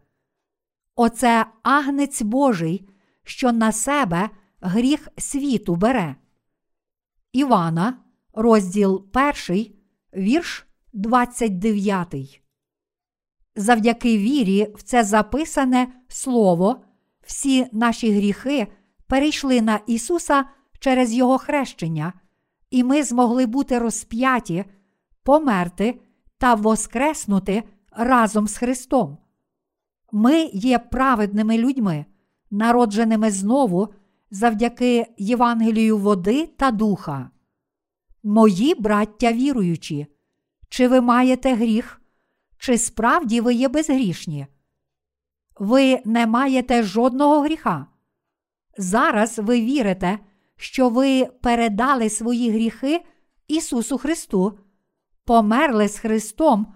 Оце 0.95 1.45
агнець 1.63 2.21
Божий, 2.21 2.89
що 3.23 3.51
на 3.51 3.71
себе 3.71 4.29
гріх 4.61 5.07
світу 5.17 5.75
бере. 5.75 6.15
Івана, 7.33 7.97
розділ 8.33 9.05
1, 9.49 9.65
вірш 10.15 10.67
29. 10.93 12.41
Завдяки 13.55 14.17
вірі 14.17 14.73
в 14.75 14.83
це 14.83 15.03
записане 15.03 15.87
Слово, 16.07 16.81
всі 17.25 17.67
наші 17.71 18.11
гріхи 18.11 18.67
перейшли 19.07 19.61
на 19.61 19.79
Ісуса 19.87 20.45
через 20.79 21.13
Його 21.13 21.37
хрещення, 21.37 22.13
і 22.69 22.83
ми 22.83 23.03
змогли 23.03 23.45
бути 23.45 23.79
розп'яті, 23.79 24.65
померти 25.23 25.99
та 26.37 26.53
воскреснути 26.53 27.63
разом 27.91 28.47
з 28.47 28.57
Христом. 28.57 29.17
Ми 30.11 30.49
є 30.53 30.79
праведними 30.79 31.57
людьми, 31.57 32.05
народженими 32.51 33.31
знову 33.31 33.93
завдяки 34.31 35.07
Євангелію 35.17 35.97
води 35.97 36.47
та 36.57 36.71
духа. 36.71 37.29
Мої 38.23 38.75
браття 38.75 39.31
віруючі, 39.33 40.07
чи 40.69 40.87
ви 40.87 41.01
маєте 41.01 41.53
гріх, 41.53 42.01
чи 42.57 42.77
справді 42.77 43.41
ви 43.41 43.53
є 43.53 43.67
безгрішні? 43.67 44.47
Ви 45.59 46.01
не 46.05 46.27
маєте 46.27 46.83
жодного 46.83 47.41
гріха. 47.41 47.87
Зараз 48.77 49.39
ви 49.39 49.61
вірите, 49.61 50.19
що 50.55 50.89
ви 50.89 51.25
передали 51.25 52.09
свої 52.09 52.51
гріхи 52.51 53.05
Ісусу 53.47 53.97
Христу, 53.97 54.59
померли 55.25 55.87
з 55.87 55.97
Христом 55.97 56.67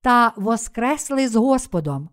та 0.00 0.32
воскресли 0.36 1.28
з 1.28 1.36
Господом. 1.36 2.08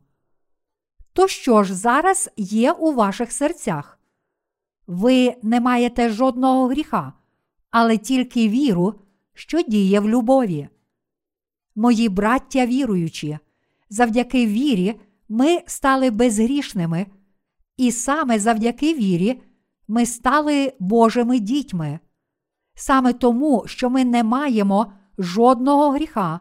То 1.14 1.28
що 1.28 1.64
ж 1.64 1.76
зараз 1.76 2.30
є 2.38 2.72
у 2.72 2.94
ваших 2.94 3.32
серцях? 3.32 4.00
Ви 4.88 5.36
не 5.44 5.60
маєте 5.60 6.10
жодного 6.10 6.68
гріха, 6.68 7.14
але 7.72 7.98
тільки 7.98 8.50
віру, 8.50 8.96
що 9.34 9.62
діє 9.62 10.00
в 10.00 10.10
любові. 10.10 10.70
Мої 11.76 12.10
браття 12.10 12.66
віруючі, 12.66 13.39
завдяки 13.89 14.48
вірі 14.48 15.00
ми 15.30 15.62
стали 15.68 16.10
безгрішними, 16.10 17.06
і 17.78 17.92
саме 17.92 18.39
завдяки 18.39 18.94
вірі 18.94 19.42
ми 19.88 20.06
стали 20.06 20.74
Божими 20.80 21.39
дітьми. 21.39 22.00
Саме 22.76 23.14
тому, 23.14 23.64
що 23.66 23.89
ми 23.89 24.06
не 24.06 24.24
маємо 24.24 24.94
жодного 25.18 25.89
гріха, 25.89 26.39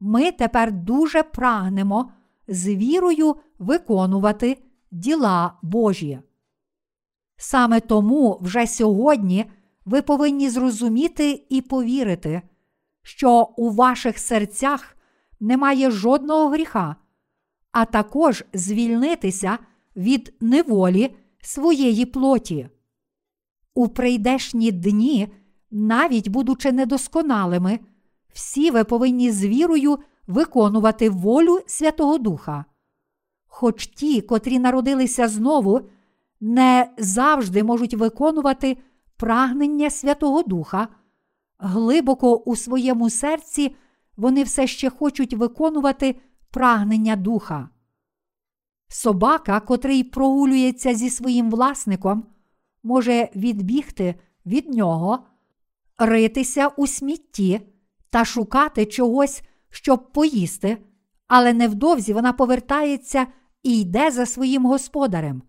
ми 0.00 0.32
тепер 0.32 0.72
дуже 0.72 1.22
прагнемо 1.22 2.12
з 2.48 2.66
вірою 2.74 3.36
виконувати 3.58 4.58
діла 4.90 5.54
Божі. 5.62 6.20
Саме 7.36 7.80
тому 7.80 8.38
вже 8.42 8.66
сьогодні 8.66 9.44
ви 9.84 10.02
повинні 10.02 10.50
зрозуміти 10.50 11.46
і 11.48 11.60
повірити, 11.60 12.42
що 13.02 13.48
у 13.56 13.70
ваших 13.70 14.18
серцях 14.18 14.96
немає 15.40 15.90
жодного 15.90 16.48
гріха, 16.48 16.96
а 17.72 17.84
також 17.84 18.44
звільнитися 18.52 19.58
від 19.96 20.34
неволі 20.40 21.14
своєї 21.42 22.06
плоті. 22.06 22.68
У 23.74 23.88
прийдешні 23.88 24.72
дні, 24.72 25.28
навіть 25.70 26.28
будучи 26.28 26.72
недосконалими, 26.72 27.78
всі 28.32 28.70
ви 28.70 28.84
повинні 28.84 29.30
з 29.30 29.44
вірою 29.44 29.98
виконувати 30.26 31.10
волю 31.10 31.60
Святого 31.66 32.18
Духа. 32.18 32.64
Хоч 33.46 33.86
ті, 33.86 34.20
котрі 34.20 34.58
народилися 34.58 35.28
знову, 35.28 35.80
не 36.40 36.90
завжди 36.98 37.64
можуть 37.64 37.94
виконувати 37.94 38.76
прагнення 39.16 39.90
Святого 39.90 40.42
Духа, 40.42 40.88
глибоко 41.58 42.36
у 42.36 42.56
своєму 42.56 43.10
серці 43.10 43.76
вони 44.16 44.42
все 44.42 44.66
ще 44.66 44.90
хочуть 44.90 45.34
виконувати 45.34 46.16
прагнення 46.50 47.16
духа. 47.16 47.68
Собака, 48.88 49.60
котрий 49.60 50.04
прогулюється 50.04 50.94
зі 50.94 51.10
своїм 51.10 51.50
власником, 51.50 52.26
може 52.82 53.28
відбігти 53.36 54.14
від 54.46 54.74
нього, 54.74 55.18
ритися 55.98 56.68
у 56.68 56.86
смітті 56.86 57.60
та 58.12 58.24
шукати 58.24 58.86
чогось, 58.86 59.42
щоб 59.70 60.12
поїсти, 60.12 60.78
але 61.26 61.52
невдовзі 61.52 62.12
вона 62.12 62.32
повертається 62.32 63.26
і 63.62 63.80
йде 63.80 64.10
за 64.10 64.26
своїм 64.26 64.66
господарем. 64.66 65.42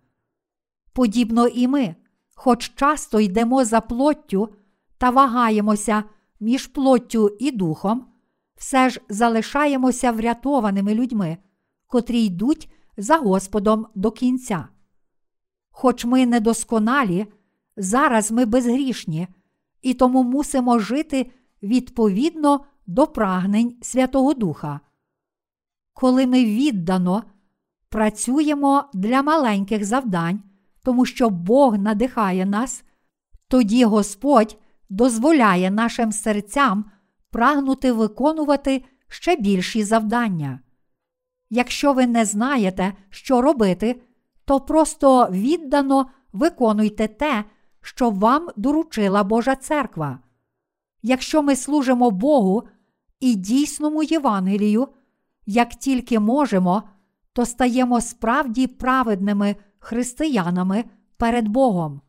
Подібно 0.92 1.46
і 1.46 1.68
ми, 1.68 1.94
хоч 2.34 2.74
часто 2.74 3.20
йдемо 3.20 3.64
за 3.64 3.80
плоттю 3.80 4.54
та 4.98 5.10
вагаємося 5.10 6.04
між 6.40 6.66
плоттю 6.66 7.36
і 7.40 7.50
духом, 7.50 8.06
все 8.56 8.90
ж 8.90 9.00
залишаємося 9.08 10.12
врятованими 10.12 10.94
людьми, 10.94 11.36
котрі 11.86 12.24
йдуть 12.24 12.72
за 12.96 13.16
Господом 13.16 13.86
до 13.94 14.10
кінця. 14.10 14.68
Хоч 15.70 16.04
ми 16.04 16.26
недосконалі, 16.26 17.26
зараз 17.76 18.32
ми 18.32 18.44
безгрішні, 18.44 19.28
і 19.82 19.94
тому 19.94 20.22
мусимо 20.22 20.78
жити 20.78 21.30
відповідно 21.64 22.64
до 22.86 23.06
прагнень 23.06 23.76
Святого 23.82 24.34
Духа. 24.34 24.80
Коли 25.92 26.26
ми 26.26 26.44
віддано 26.44 27.22
працюємо 27.88 28.84
для 28.94 29.22
маленьких 29.22 29.84
завдань, 29.84 30.42
тому 30.82 31.06
що 31.06 31.30
Бог 31.30 31.78
надихає 31.78 32.46
нас, 32.46 32.84
тоді 33.48 33.84
Господь 33.84 34.58
дозволяє 34.90 35.70
нашим 35.70 36.12
серцям 36.12 36.84
прагнути 37.30 37.92
виконувати 37.92 38.84
ще 39.08 39.36
більші 39.36 39.84
завдання. 39.84 40.60
Якщо 41.50 41.92
ви 41.92 42.06
не 42.06 42.24
знаєте, 42.24 42.92
що 43.10 43.42
робити, 43.42 44.02
то 44.44 44.60
просто 44.60 45.28
віддано 45.30 46.06
виконуйте 46.32 47.08
те, 47.08 47.44
що 47.80 48.10
вам 48.10 48.48
доручила 48.56 49.24
Божа 49.24 49.56
церква. 49.56 50.18
Якщо 51.06 51.42
ми 51.42 51.56
служимо 51.56 52.10
Богу 52.10 52.62
і 53.20 53.34
дійсному 53.34 54.02
Євангелію, 54.02 54.88
як 55.46 55.74
тільки 55.74 56.18
можемо, 56.18 56.82
то 57.32 57.46
стаємо 57.46 58.00
справді 58.00 58.66
праведними 58.66 59.56
християнами 59.78 60.84
перед 61.16 61.48
Богом. 61.48 62.00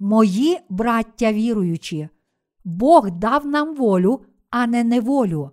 Мої 0.00 0.58
браття 0.68 1.32
віруючі, 1.32 2.08
Бог 2.64 3.10
дав 3.10 3.46
нам 3.46 3.74
волю, 3.74 4.24
а 4.50 4.66
не 4.66 4.84
неволю. 4.84 5.50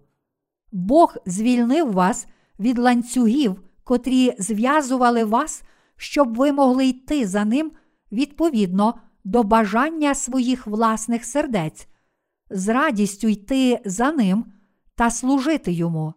Бог 0.71 1.15
звільнив 1.25 1.91
вас 1.91 2.27
від 2.59 2.77
ланцюгів, 2.77 3.61
котрі 3.83 4.35
зв'язували 4.39 5.23
вас, 5.23 5.63
щоб 5.95 6.35
ви 6.35 6.51
могли 6.51 6.85
йти 6.85 7.27
за 7.27 7.45
ним 7.45 7.71
відповідно 8.11 8.93
до 9.23 9.43
бажання 9.43 10.15
своїх 10.15 10.67
власних 10.67 11.25
сердець, 11.25 11.87
з 12.51 12.67
радістю 12.67 13.27
йти 13.27 13.81
за 13.85 14.11
ним 14.11 14.45
та 14.95 15.09
служити 15.09 15.71
йому. 15.71 16.13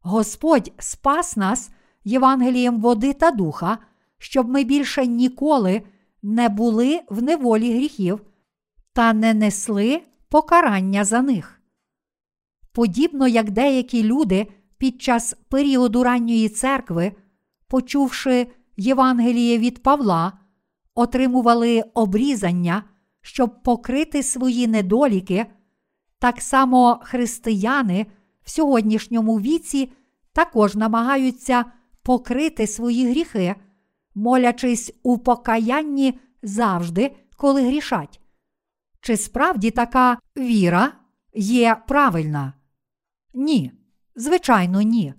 Господь 0.00 0.72
спас 0.78 1.36
нас 1.36 1.70
Євангелієм 2.04 2.80
води 2.80 3.12
та 3.12 3.30
духа, 3.30 3.78
щоб 4.18 4.48
ми 4.48 4.64
більше 4.64 5.06
ніколи 5.06 5.82
не 6.22 6.48
були 6.48 7.00
в 7.08 7.22
неволі 7.22 7.74
гріхів 7.74 8.20
та 8.92 9.12
не 9.12 9.34
несли 9.34 10.02
покарання 10.28 11.04
за 11.04 11.22
них. 11.22 11.60
Подібно 12.72 13.28
як 13.28 13.50
деякі 13.50 14.02
люди 14.02 14.46
під 14.78 15.02
час 15.02 15.36
періоду 15.48 16.02
ранньої 16.02 16.48
церкви, 16.48 17.12
почувши 17.68 18.46
Євангеліє 18.76 19.58
від 19.58 19.82
Павла, 19.82 20.32
отримували 20.94 21.82
обрізання, 21.94 22.82
щоб 23.26 23.62
покрити 23.62 24.22
свої 24.22 24.66
недоліки, 24.66 25.46
так 26.18 26.40
само 26.40 27.00
християни 27.02 28.06
в 28.42 28.50
сьогоднішньому 28.50 29.40
віці 29.40 29.92
також 30.32 30.74
намагаються 30.74 31.64
покрити 32.02 32.66
свої 32.66 33.10
гріхи, 33.10 33.54
молячись 34.14 34.92
у 35.02 35.18
покаянні 35.18 36.18
завжди, 36.42 37.16
коли 37.36 37.66
грішать. 37.66 38.20
Чи 39.00 39.16
справді 39.16 39.70
така 39.70 40.18
віра 40.36 40.92
є 41.34 41.76
правильна? 41.88 42.52
Ні, 43.34 43.72
звичайно, 44.16 44.82
ні. 44.82 45.14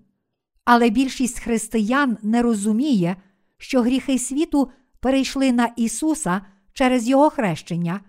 Але 0.65 0.89
більшість 0.89 1.39
християн 1.39 2.17
не 2.21 2.41
розуміє, 2.41 3.15
що 3.57 3.81
гріхи 3.81 4.19
світу 4.19 4.69
перейшли 4.99 5.51
на 5.51 5.65
Ісуса 5.65 6.41
через 6.75 7.07
Його 7.07 7.29
хрещення, 7.29 8.01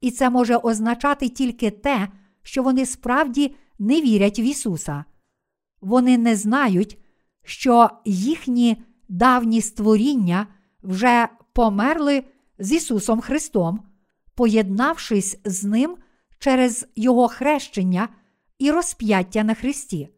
і 0.00 0.10
це 0.10 0.30
може 0.30 0.56
означати 0.56 1.28
тільки 1.28 1.70
те, 1.70 2.08
що 2.42 2.62
вони 2.62 2.86
справді 2.86 3.54
не 3.78 4.00
вірять 4.00 4.38
в 4.38 4.40
Ісуса. 4.40 5.04
Вони 5.80 6.18
не 6.18 6.36
знають, 6.36 6.98
що 7.44 7.90
їхні 8.04 8.82
давні 9.08 9.60
створіння 9.60 10.46
вже 10.82 11.28
померли 11.52 12.24
з 12.58 12.72
Ісусом 12.72 13.20
Христом, 13.20 13.82
поєднавшись 14.34 15.38
з 15.44 15.64
Ним 15.64 15.96
через 16.38 16.86
Його 16.96 17.28
хрещення 17.28 18.08
і 18.58 18.70
розп'яття 18.70 19.44
на 19.44 19.54
Христі. 19.54 20.08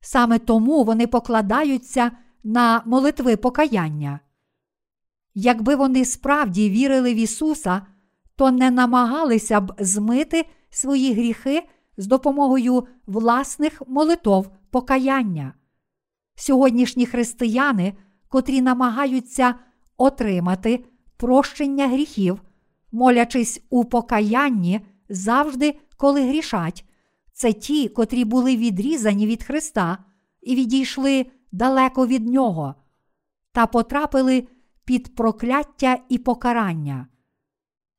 Саме 0.00 0.38
тому 0.38 0.84
вони 0.84 1.06
покладаються 1.06 2.10
на 2.44 2.82
молитви 2.86 3.36
покаяння. 3.36 4.20
Якби 5.34 5.74
вони 5.74 6.04
справді 6.04 6.70
вірили 6.70 7.14
в 7.14 7.16
Ісуса, 7.16 7.86
то 8.36 8.50
не 8.50 8.70
намагалися 8.70 9.60
б 9.60 9.74
змити 9.78 10.44
свої 10.70 11.14
гріхи 11.14 11.62
з 11.96 12.06
допомогою 12.06 12.86
власних 13.06 13.82
молитов 13.86 14.50
покаяння. 14.70 15.54
Сьогоднішні 16.34 17.06
християни, 17.06 17.92
котрі 18.28 18.60
намагаються 18.60 19.54
отримати 19.96 20.84
прощення 21.16 21.88
гріхів, 21.88 22.42
молячись 22.92 23.62
у 23.70 23.84
покаянні 23.84 24.80
завжди, 25.08 25.74
коли 25.96 26.28
грішать, 26.28 26.84
це 27.32 27.52
ті, 27.52 27.88
котрі 27.88 28.24
були 28.24 28.56
відрізані 28.56 29.26
від 29.26 29.42
Христа 29.42 29.98
і 30.42 30.54
відійшли 30.54 31.26
далеко 31.52 32.06
від 32.06 32.28
Нього, 32.28 32.74
та 33.52 33.66
потрапили 33.66 34.48
під 34.84 35.14
прокляття 35.14 35.98
і 36.08 36.18
покарання. 36.18 37.06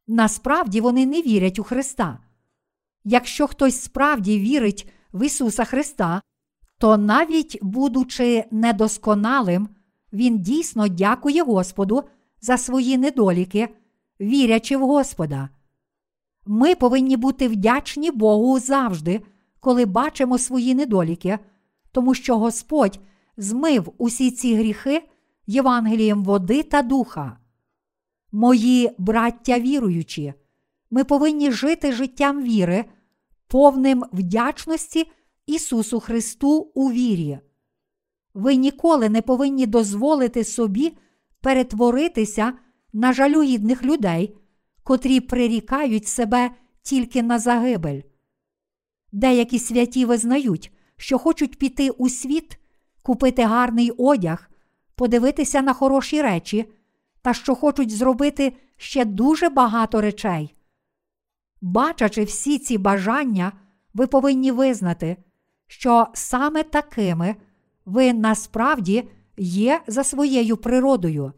Насправді 0.07 0.81
вони 0.81 1.05
не 1.05 1.21
вірять 1.21 1.59
у 1.59 1.63
Христа. 1.63 2.19
Якщо 3.03 3.47
хтось 3.47 3.81
справді 3.81 4.39
вірить 4.39 4.89
в 5.13 5.25
Ісуса 5.25 5.65
Христа, 5.65 6.21
то 6.77 6.97
навіть 6.97 7.59
будучи 7.61 8.43
недосконалим, 8.51 9.69
Він 10.13 10.39
дійсно 10.39 10.87
дякує 10.87 11.43
Господу 11.43 12.03
за 12.41 12.57
свої 12.57 12.97
недоліки, 12.97 13.69
вірячи 14.21 14.77
в 14.77 14.81
Господа. 14.81 15.49
Ми 16.45 16.75
повинні 16.75 17.17
бути 17.17 17.47
вдячні 17.47 18.11
Богу 18.11 18.59
завжди, 18.59 19.21
коли 19.59 19.85
бачимо 19.85 20.37
свої 20.37 20.75
недоліки, 20.75 21.39
тому 21.91 22.13
що 22.13 22.37
Господь 22.37 22.99
змив 23.37 23.93
усі 23.97 24.31
ці 24.31 24.55
гріхи 24.55 25.03
Євангелієм 25.47 26.23
води 26.23 26.63
та 26.63 26.81
духа. 26.81 27.37
Мої 28.31 28.91
браття 28.97 29.59
віруючі, 29.59 30.33
ми 30.91 31.03
повинні 31.03 31.51
жити 31.51 31.91
життям 31.91 32.43
віри, 32.43 32.85
повним 33.47 34.03
вдячності 34.13 35.11
Ісусу 35.45 35.99
Христу 35.99 36.71
у 36.75 36.91
вірі. 36.91 37.39
Ви 38.33 38.55
ніколи 38.55 39.09
не 39.09 39.21
повинні 39.21 39.65
дозволити 39.65 40.43
собі 40.43 40.97
перетворитися 41.41 42.53
на 42.93 43.13
жалюгідних 43.13 43.83
людей, 43.83 44.37
котрі 44.83 45.19
прирікають 45.19 46.07
себе 46.07 46.51
тільки 46.81 47.23
на 47.23 47.39
загибель. 47.39 48.01
Деякі 49.11 49.59
святі 49.59 50.05
визнають, 50.05 50.71
що 50.97 51.17
хочуть 51.17 51.59
піти 51.59 51.89
у 51.89 52.09
світ, 52.09 52.59
купити 53.01 53.43
гарний 53.43 53.91
одяг, 53.91 54.49
подивитися 54.95 55.61
на 55.61 55.73
хороші 55.73 56.21
речі, 56.21 56.71
та 57.21 57.33
що 57.33 57.55
хочуть 57.55 57.91
зробити 57.91 58.53
ще 58.77 59.05
дуже 59.05 59.49
багато 59.49 60.01
речей. 60.01 60.55
Бачачи 61.61 62.23
всі 62.23 62.59
ці 62.59 62.77
бажання, 62.77 63.51
ви 63.93 64.07
повинні 64.07 64.51
визнати, 64.51 65.17
що 65.67 66.07
саме 66.13 66.63
такими 66.63 67.35
ви 67.85 68.13
насправді 68.13 69.09
є 69.37 69.81
за 69.87 70.03
своєю 70.03 70.57
природою. 70.57 71.33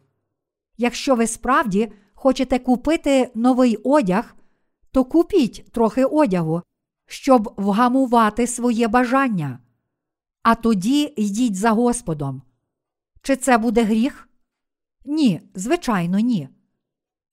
Якщо 0.78 1.16
ви 1.16 1.28
справді 1.28 1.92
хочете 2.14 2.60
купити 2.60 3.32
новий 3.36 3.76
одяг, 3.76 4.36
то 4.92 5.06
купіть 5.06 5.66
трохи 5.72 6.06
одягу, 6.06 6.62
щоб 7.06 7.54
вгамувати 7.58 8.48
своє 8.48 8.88
бажання. 8.88 9.60
А 10.44 10.56
тоді 10.56 11.14
йдіть 11.18 11.56
за 11.56 11.72
Господом. 11.72 12.42
Чи 13.22 13.36
це 13.36 13.58
буде 13.58 13.84
гріх? 13.84 14.30
Ні, 15.06 15.42
звичайно, 15.56 16.20
ні. 16.20 16.50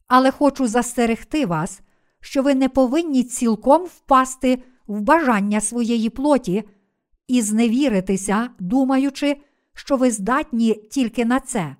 Але 0.07 0.30
хочу 0.30 0.66
застерегти 0.66 1.47
вас, 1.47 1.80
що 2.20 2.43
ви 2.43 2.55
не 2.55 2.68
повинні 2.68 3.24
цілком 3.24 3.82
впасти 3.85 4.62
в 4.87 5.01
бажання 5.01 5.61
своєї 5.61 6.11
плоті 6.11 6.64
і 7.28 7.43
зневіритися, 7.43 8.51
думаючи, 8.59 9.37
що 9.74 9.97
ви 9.97 10.11
здатні 10.11 10.74
тільки 10.74 11.24
на 11.24 11.41
це. 11.41 11.76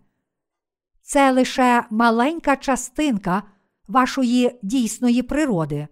Це 1.03 1.33
лише 1.33 1.85
маленька 1.91 2.57
частинка 2.57 3.43
вашої 3.89 4.59
дійсної 4.63 5.23
природи. 5.23 5.89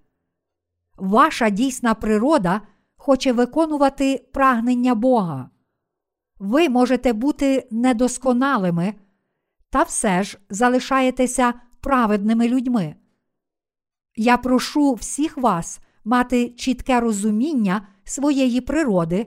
Ваша 0.96 1.50
дійсна 1.50 1.94
природа 1.94 2.60
хоче 2.96 3.32
виконувати 3.32 4.28
прагнення 4.32 4.94
Бога. 4.94 5.50
Ви 6.42 6.68
можете 6.68 7.12
бути 7.12 7.68
недосконалими, 7.70 8.94
та 9.70 9.82
все 9.82 10.22
ж 10.22 10.38
залишаєтеся 10.50 11.54
праведними 11.80 12.48
людьми. 12.48 12.94
Я 14.16 14.36
прошу 14.36 14.94
всіх 14.94 15.38
вас 15.38 15.80
мати 16.04 16.48
чітке 16.48 17.00
розуміння 17.00 17.88
своєї 18.04 18.60
природи 18.60 19.26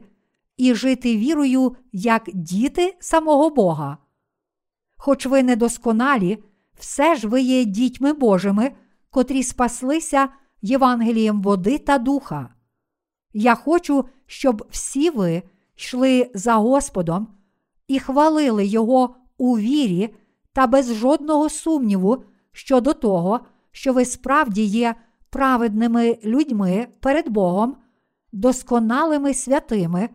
і 0.57 0.75
жити 0.75 1.17
вірою 1.17 1.75
як 1.91 2.23
діти 2.33 2.97
самого 2.99 3.49
Бога. 3.49 3.97
Хоч 4.97 5.25
ви 5.25 5.43
недосконалі, 5.43 6.43
все 6.79 7.15
ж 7.15 7.27
ви 7.27 7.41
є 7.41 7.65
дітьми 7.65 8.13
Божими, 8.13 8.71
котрі 9.09 9.43
спаслися 9.43 10.29
Євангелієм 10.61 11.41
води 11.41 11.77
та 11.77 11.97
духа. 11.97 12.49
Я 13.33 13.55
хочу, 13.55 14.05
щоб 14.25 14.67
всі 14.69 15.09
ви 15.09 15.43
йшли 15.77 16.31
за 16.33 16.55
Господом 16.55 17.27
і 17.87 17.99
хвалили 17.99 18.65
Його 18.65 19.15
у 19.37 19.57
вірі 19.57 20.15
та 20.53 20.67
без 20.67 20.93
жодного 20.93 21.49
сумніву 21.49 22.23
щодо 22.51 22.93
того, 22.93 23.39
що 23.71 23.93
ви 23.93 24.05
справді 24.05 24.63
є 24.63 24.95
праведними 25.29 26.17
людьми 26.23 26.87
перед 26.99 27.29
Богом, 27.29 27.77
досконалими 28.31 29.33
святими 29.33 30.09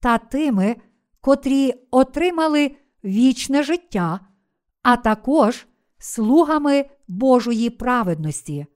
та 0.00 0.18
тими, 0.18 0.76
котрі 1.20 1.74
отримали 1.90 2.76
вічне 3.04 3.62
життя, 3.62 4.20
а 4.82 4.96
також 4.96 5.66
слугами 5.98 6.84
Божої 7.08 7.70
праведності. 7.70 8.66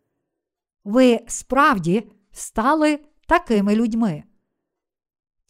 Ви 0.84 1.20
справді 1.26 2.10
стали 2.32 2.98
такими 3.26 3.76
людьми. 3.76 4.24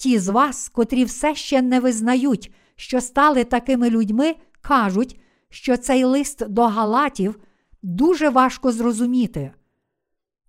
Ті 0.01 0.19
з 0.19 0.29
вас, 0.29 0.69
котрі 0.69 1.05
все 1.05 1.35
ще 1.35 1.63
не 1.63 1.81
визнають, 1.81 2.53
що 2.77 3.01
стали 3.01 3.45
такими 3.45 3.91
людьми, 3.91 4.35
кажуть, 4.61 5.21
що 5.49 5.77
цей 5.77 6.05
лист 6.05 6.49
до 6.49 6.67
Галатів 6.67 7.41
дуже 7.83 8.29
важко 8.29 8.73
зрозуміти. 8.73 9.53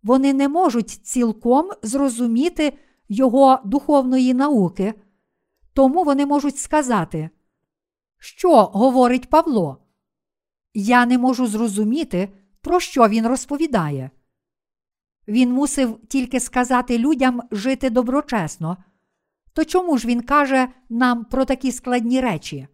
Вони 0.04 0.34
не 0.34 0.50
можуть 0.50 0.90
цілком 0.90 1.70
зрозуміти 1.84 2.74
його 3.10 3.60
духовної 3.66 4.34
науки, 4.34 4.94
тому 5.74 6.04
вони 6.04 6.26
можуть 6.26 6.58
сказати, 6.58 7.30
що 8.18 8.64
говорить 8.64 9.30
Павло? 9.30 9.78
Я 10.74 11.06
не 11.06 11.18
можу 11.18 11.48
зрозуміти, 11.48 12.30
про 12.62 12.80
що 12.80 13.08
він 13.08 13.28
розповідає. 13.28 14.12
Він 15.28 15.52
мусив 15.52 16.00
тільки 16.08 16.40
сказати 16.40 16.98
людям 16.98 17.42
жити 17.52 17.90
доброчесно. 17.90 18.78
То 19.54 19.66
чому 19.66 19.98
ж 19.98 20.08
він 20.08 20.22
каже 20.22 20.68
нам 20.90 21.26
про 21.26 21.46
такі 21.46 21.72
складні 21.72 22.22
речі? 22.22 22.68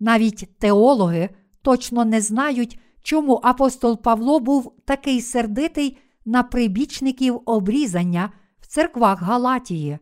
Навіть 0.00 0.58
теологи 0.58 1.30
точно 1.62 2.04
не 2.04 2.20
знають, 2.20 2.78
чому 3.02 3.40
апостол 3.42 4.02
Павло 4.02 4.40
був 4.40 4.76
такий 4.84 5.20
сердитий 5.20 5.98
на 6.24 6.42
прибічників 6.42 7.40
обрізання 7.44 8.32
в 8.60 8.66
церквах 8.66 9.22
Галатії. 9.22 9.98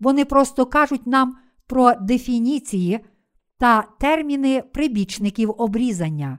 Вони 0.00 0.24
просто 0.24 0.66
кажуть 0.66 1.06
нам 1.06 1.36
про 1.66 1.94
дефініції 1.94 3.00
та 3.58 3.82
терміни 4.00 4.62
прибічників 4.62 5.54
обрізання. 5.58 6.38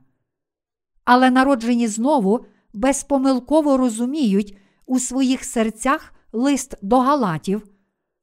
Але 1.06 1.32
народжені 1.32 1.88
знову 1.88 2.46
безпомилково 2.74 3.78
розуміють 3.78 4.58
у 4.86 5.00
своїх 5.00 5.44
серцях 5.44 6.14
лист 6.32 6.76
до 6.82 7.00
Галатів, 7.00 7.68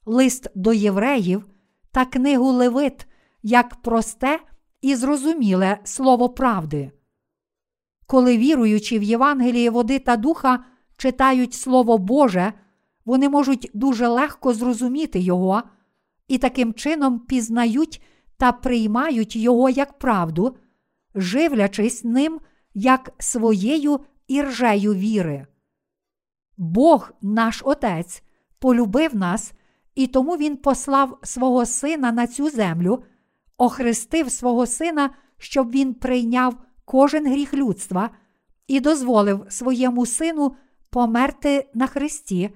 лист 0.07 0.49
до 0.55 0.73
євреїв 0.73 1.47
та 1.93 2.05
книгу 2.05 2.53
Левит 2.53 3.07
як 3.43 3.75
просте 3.75 4.41
і 4.81 4.95
зрозуміле 4.95 5.79
слово 5.85 6.29
правди. 6.29 6.91
Коли 8.07 8.39
віруючи 8.39 8.99
в 8.99 9.03
Євангеліє 9.03 9.71
води 9.71 9.99
та 9.99 10.17
духа 10.17 10.65
читають 10.97 11.55
Слово 11.55 11.99
Боже, 11.99 12.53
вони 13.05 13.29
можуть 13.29 13.71
дуже 13.75 14.09
легко 14.09 14.53
зрозуміти 14.53 15.19
його 15.19 15.63
і 16.29 16.39
таким 16.39 16.75
чином 16.75 17.19
пізнають 17.19 18.03
та 18.37 18.53
приймають 18.53 19.37
його 19.37 19.71
як 19.71 19.99
правду, 19.99 20.57
живлячись 21.15 22.05
ним 22.05 22.41
як 22.75 23.11
своєю 23.19 24.01
іржею 24.29 24.95
віри. 24.95 25.47
Бог, 26.57 27.13
наш 27.23 27.63
Отець, 27.65 28.23
полюбив 28.59 29.17
нас, 29.17 29.53
і 29.95 30.07
тому 30.07 30.37
Він 30.37 30.57
послав 30.57 31.19
свого 31.23 31.67
Сина 31.67 32.13
на 32.13 32.27
цю 32.27 32.51
землю, 32.51 33.03
охрестив 33.57 34.31
свого 34.31 34.67
Сина, 34.67 35.11
щоб 35.39 35.71
Він 35.71 35.95
прийняв 35.95 36.57
кожен 36.85 37.27
гріх 37.27 37.55
людства 37.55 38.11
і 38.67 38.81
дозволив 38.81 39.47
своєму 39.49 40.07
Сину 40.07 40.57
померти 40.91 41.71
на 41.75 41.87
Христі 41.87 42.51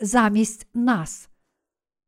замість 0.00 0.66
нас. 0.74 1.28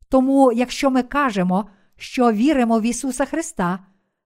Тому, 0.08 0.52
якщо 0.52 0.90
ми 0.90 1.02
кажемо, 1.02 1.70
що 1.96 2.32
віримо 2.32 2.80
в 2.80 2.82
Ісуса 2.82 3.24
Христа, 3.24 3.78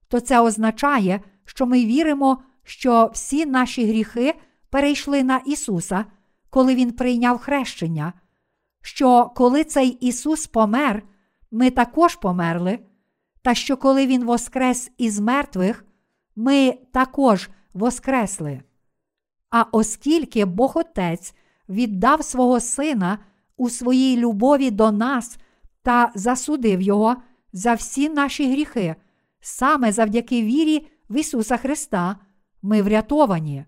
то 0.09 0.21
це 0.21 0.41
означає, 0.41 1.21
що 1.45 1.67
ми 1.67 1.85
віримо, 1.85 2.43
що 2.63 3.11
всі 3.15 3.47
наші 3.47 3.87
гріхи 3.87 4.35
перейшли 4.71 5.23
на 5.23 5.37
Ісуса, 5.37 6.05
коли 6.51 6.75
Він 6.75 6.93
прийняв 6.93 7.39
хрещення, 7.39 8.13
що 8.85 9.32
коли 9.37 9.64
цей 9.64 9.89
Ісус 9.89 10.47
помер, 10.47 11.03
ми 11.51 11.70
також 11.70 12.16
померли, 12.16 12.78
та 13.43 13.55
що 13.55 13.76
коли 13.76 14.07
Він 14.07 14.24
воскрес 14.24 14.91
із 14.99 15.20
мертвих, 15.20 15.85
ми 16.37 16.78
також 16.93 17.51
воскресли. 17.74 18.62
А 19.51 19.64
оскільки 19.72 20.45
Бог 20.45 20.72
Отець 20.74 21.35
віддав 21.68 22.24
свого 22.24 22.61
Сина 22.61 23.18
у 23.57 23.70
своїй 23.70 24.16
любові 24.16 24.70
до 24.70 24.93
нас 24.93 25.39
та 25.82 26.12
засудив 26.14 26.80
Його 26.80 27.16
за 27.53 27.74
всі 27.74 28.09
наші 28.09 28.53
гріхи, 28.53 28.95
саме 29.41 29.93
завдяки 29.93 30.43
вірі 30.43 30.87
в 31.11 31.16
Ісуса 31.16 31.57
Христа, 31.57 32.16
ми 32.62 32.82
врятовані. 32.82 33.64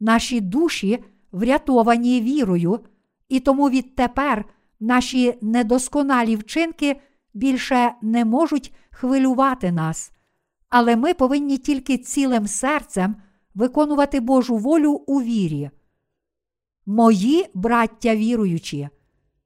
Наші 0.00 0.40
душі 0.40 1.04
врятовані 1.32 2.20
вірою, 2.20 2.80
і 3.30 3.40
тому 3.40 3.70
відтепер 3.70 4.44
наші 4.80 5.38
недосконалі 5.40 6.36
вчинки 6.36 7.00
більше 7.34 7.94
не 8.02 8.24
можуть 8.24 8.74
хвилювати 8.90 9.72
нас, 9.72 10.12
але 10.68 10.96
ми 10.96 11.14
повинні 11.14 11.58
тільки 11.58 11.98
цілим 11.98 12.46
серцем 12.46 13.16
виконувати 13.54 14.20
Божу 14.20 14.56
волю 14.56 14.92
у 14.92 15.22
вірі. 15.22 15.70
Мої 16.86 17.46
браття 17.54 18.16
віруючі, 18.16 18.88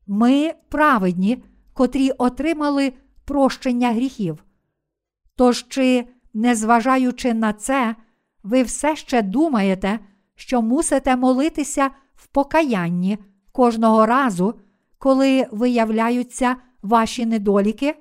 ми 0.06 0.54
праведні, 0.68 1.44
котрі 1.72 2.10
отримали 2.10 2.92
прощення 3.24 3.92
гріхів. 3.92 4.44
Тож, 5.36 5.66
чи, 5.68 6.06
незважаючи 6.34 7.34
на 7.34 7.52
це, 7.52 7.96
ви 8.42 8.62
все 8.62 8.96
ще 8.96 9.22
думаєте, 9.22 9.98
що 10.34 10.62
мусите 10.62 11.16
молитися 11.16 11.90
в 12.14 12.26
покаянні 12.26 13.18
кожного 13.54 14.06
разу, 14.06 14.54
коли 14.98 15.46
виявляються 15.52 16.56
ваші 16.82 17.26
недоліки? 17.26 17.96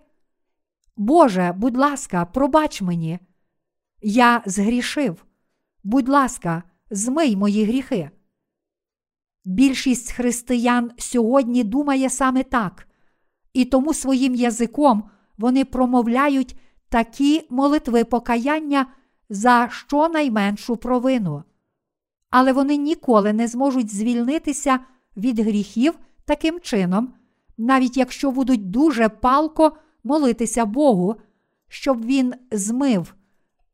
Боже, 0.97 1.53
будь 1.57 1.77
ласка, 1.77 2.25
пробач 2.25 2.81
мені. 2.81 3.19
Я 4.01 4.43
згрішив. 4.45 5.25
Будь 5.83 6.09
ласка, 6.09 6.63
змий 6.89 7.35
мої 7.35 7.65
гріхи. 7.65 8.09
Більшість 9.45 10.11
християн 10.11 10.91
сьогодні 10.97 11.63
думає 11.63 12.09
саме 12.09 12.43
так, 12.43 12.87
і 13.53 13.65
тому 13.65 13.93
своїм 13.93 14.35
язиком 14.35 15.09
вони 15.37 15.65
промовляють 15.65 16.59
такі 16.89 17.47
молитви 17.49 18.03
покаяння 18.03 18.85
за 19.29 19.69
щонайменшу 19.71 20.77
провину. 20.77 21.43
Але 22.29 22.53
вони 22.53 22.77
ніколи 22.77 23.33
не 23.33 23.47
зможуть 23.47 23.95
звільнитися 23.95 24.79
від 25.17 25.39
гріхів 25.39 25.93
таким 26.25 26.59
чином, 26.59 27.13
навіть 27.57 27.97
якщо 27.97 28.31
будуть 28.31 28.69
дуже 28.69 29.09
палко 29.09 29.77
молитися 30.03 30.65
Богу, 30.65 31.15
щоб 31.67 32.05
Він 32.05 32.33
змив 32.51 33.15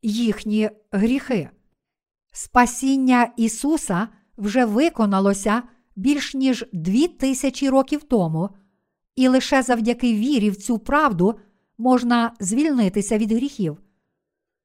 їхні 0.02 0.70
гріхи. 0.92 1.50
Спасіння 2.32 3.32
Ісуса 3.36 4.08
вже 4.38 4.64
виконалося 4.64 5.62
більш 5.96 6.34
ніж 6.34 6.64
дві 6.72 7.08
тисячі 7.08 7.68
років 7.68 8.02
тому, 8.02 8.50
і 9.16 9.28
лише 9.28 9.62
завдяки 9.62 10.14
вірі 10.14 10.50
в 10.50 10.56
цю 10.56 10.78
правду 10.78 11.38
можна 11.78 12.32
звільнитися 12.40 13.18
від 13.18 13.32
гріхів. 13.32 13.78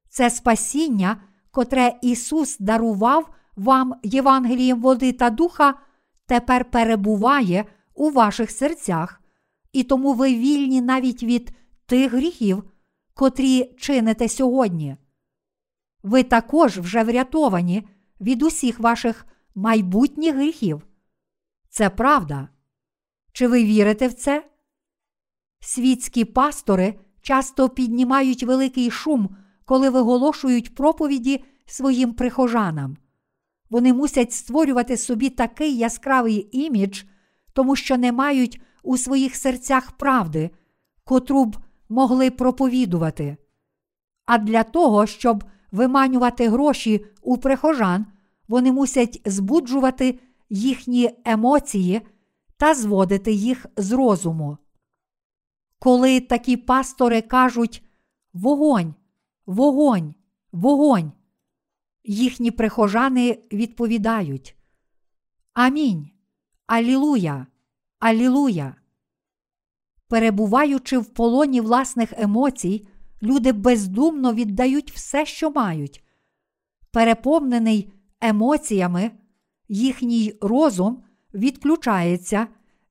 Це 0.10 0.30
спасіння, 0.30 1.22
котре 1.52 1.94
Ісус 2.02 2.58
дарував 2.60 3.30
вам 3.56 3.94
Євангелієм 4.04 4.82
води 4.82 5.12
та 5.12 5.30
духа, 5.30 5.74
тепер 6.26 6.72
перебуває 6.72 7.66
у 7.94 8.10
ваших 8.10 8.52
серцях, 8.52 9.22
і 9.72 9.84
тому 9.84 10.14
ви 10.14 10.36
вільні 10.36 10.82
навіть 10.82 11.24
від 11.24 11.52
тих 11.86 12.14
гріхів, 12.14 12.64
котрі 13.14 13.76
чините 13.78 14.30
сьогодні. 14.30 14.98
Ви 16.04 16.24
також 16.24 16.80
вже 16.80 17.04
врятовані 17.04 17.88
від 18.22 18.44
усіх 18.44 18.80
ваших 18.80 19.26
майбутніх 19.56 20.36
гріхів. 20.36 20.82
Це 21.70 21.90
правда. 21.90 22.50
Чи 23.32 23.48
ви 23.48 23.64
вірите 23.64 24.08
в 24.08 24.14
це? 24.14 24.50
Світські 25.60 26.26
пастори 26.26 27.00
часто 27.22 27.70
піднімають 27.70 28.44
великий 28.44 28.92
шум, 28.92 29.36
коли 29.66 29.90
виголошують 29.90 30.76
проповіді 30.76 31.44
своїм 31.66 32.14
прихожанам. 32.14 32.98
Вони 33.76 33.94
мусять 33.94 34.34
створювати 34.34 34.98
собі 34.98 35.30
такий 35.30 35.78
яскравий 35.78 36.50
імідж, 36.52 37.04
тому 37.54 37.76
що 37.76 37.98
не 37.98 38.12
мають 38.12 38.62
у 38.84 38.98
своїх 38.98 39.36
серцях 39.36 39.92
правди, 39.92 40.50
котру 41.04 41.46
б 41.46 41.58
могли 41.90 42.32
проповідувати. 42.32 43.38
А 44.26 44.38
для 44.38 44.64
того, 44.64 45.06
щоб 45.06 45.44
виманювати 45.72 46.50
гроші 46.50 47.06
у 47.22 47.38
прихожан, 47.38 48.06
вони 48.48 48.72
мусять 48.72 49.22
збуджувати 49.26 50.20
їхні 50.50 51.10
емоції 51.26 52.02
та 52.58 52.74
зводити 52.74 53.32
їх 53.32 53.66
з 53.78 53.92
розуму. 53.92 54.58
Коли 55.80 56.20
такі 56.20 56.58
пастори 56.58 57.22
кажуть 57.22 57.84
вогонь, 58.34 58.94
вогонь, 59.46 60.16
вогонь, 60.52 61.12
їхні 62.06 62.52
прихожани 62.52 63.40
відповідають 63.52 64.56
Амінь. 65.54 66.10
Алілуя, 66.68 67.48
Алілуя. 68.00 68.76
Перебуваючи 70.08 70.98
в 70.98 71.06
полоні 71.06 71.62
власних 71.62 72.14
емоцій, 72.18 72.88
люди 73.24 73.52
бездумно 73.52 74.34
віддають 74.34 74.92
все, 74.92 75.26
що 75.26 75.52
мають. 75.52 76.04
Переповнений 76.92 77.94
емоціями, 78.22 79.12
їхній 79.70 80.34
розум 80.42 81.04
відключається, 81.34 82.48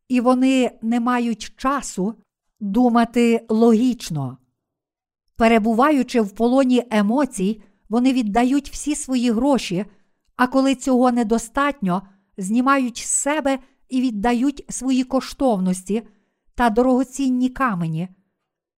і 0.08 0.20
вони 0.20 0.70
не 0.82 1.00
мають 1.00 1.52
часу 1.56 2.14
думати 2.60 3.46
логічно. 3.48 4.38
Перебуваючи 5.36 6.20
в 6.20 6.30
полоні 6.30 6.82
емоцій, 6.90 7.62
вони 7.88 8.12
віддають 8.12 8.70
всі 8.70 8.94
свої 8.94 9.30
гроші, 9.30 9.84
а 10.36 10.46
коли 10.46 10.74
цього 10.74 11.12
недостатньо, 11.12 12.02
знімають 12.36 12.96
з 12.96 13.08
себе 13.08 13.58
і 13.88 14.00
віддають 14.00 14.64
свої 14.68 15.04
коштовності 15.04 16.02
та 16.54 16.70
дорогоцінні 16.70 17.48
камені. 17.48 18.08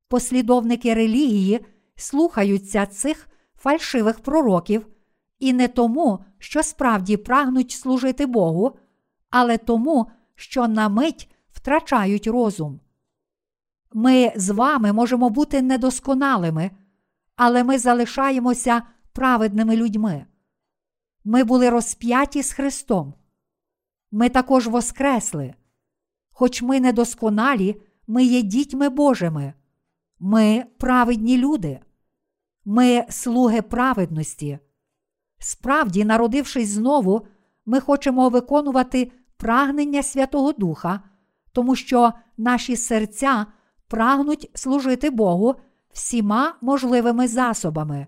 Послідовники 0.08 0.94
релігії 0.94 1.60
слухаються 1.96 2.86
цих 2.86 3.28
фальшивих 3.56 4.20
пророків 4.20 4.86
і 5.38 5.52
не 5.52 5.68
тому, 5.68 6.24
що 6.38 6.62
справді 6.62 7.16
прагнуть 7.16 7.70
служити 7.70 8.26
Богу, 8.26 8.76
але 9.30 9.58
тому, 9.58 10.06
що 10.34 10.68
на 10.68 10.88
мить 10.88 11.30
втрачають 11.52 12.26
розум. 12.26 12.80
Ми 13.92 14.32
з 14.36 14.50
вами 14.50 14.92
можемо 14.92 15.30
бути 15.30 15.62
недосконалими, 15.62 16.70
але 17.36 17.64
ми 17.64 17.78
залишаємося 17.78 18.82
праведними 19.16 19.76
людьми. 19.76 20.26
Ми 21.24 21.44
були 21.44 21.70
розп'яті 21.70 22.42
з 22.42 22.52
Христом. 22.52 23.14
Ми 24.10 24.28
також 24.28 24.66
воскресли. 24.66 25.54
Хоч 26.30 26.62
ми 26.62 26.80
недосконалі, 26.80 27.82
ми 28.06 28.24
є 28.24 28.42
дітьми 28.42 28.88
Божими. 28.88 29.54
Ми 30.18 30.64
праведні 30.78 31.38
люди. 31.38 31.80
Ми 32.64 33.06
слуги 33.08 33.62
праведності. 33.62 34.58
Справді, 35.38 36.04
народившись 36.04 36.68
знову, 36.68 37.26
ми 37.66 37.80
хочемо 37.80 38.28
виконувати 38.28 39.12
прагнення 39.36 40.02
Святого 40.02 40.52
Духа, 40.52 41.00
тому 41.52 41.76
що 41.76 42.12
наші 42.36 42.76
серця 42.76 43.46
прагнуть 43.88 44.50
служити 44.54 45.10
Богу 45.10 45.54
всіма 45.92 46.54
можливими 46.60 47.28
засобами. 47.28 48.06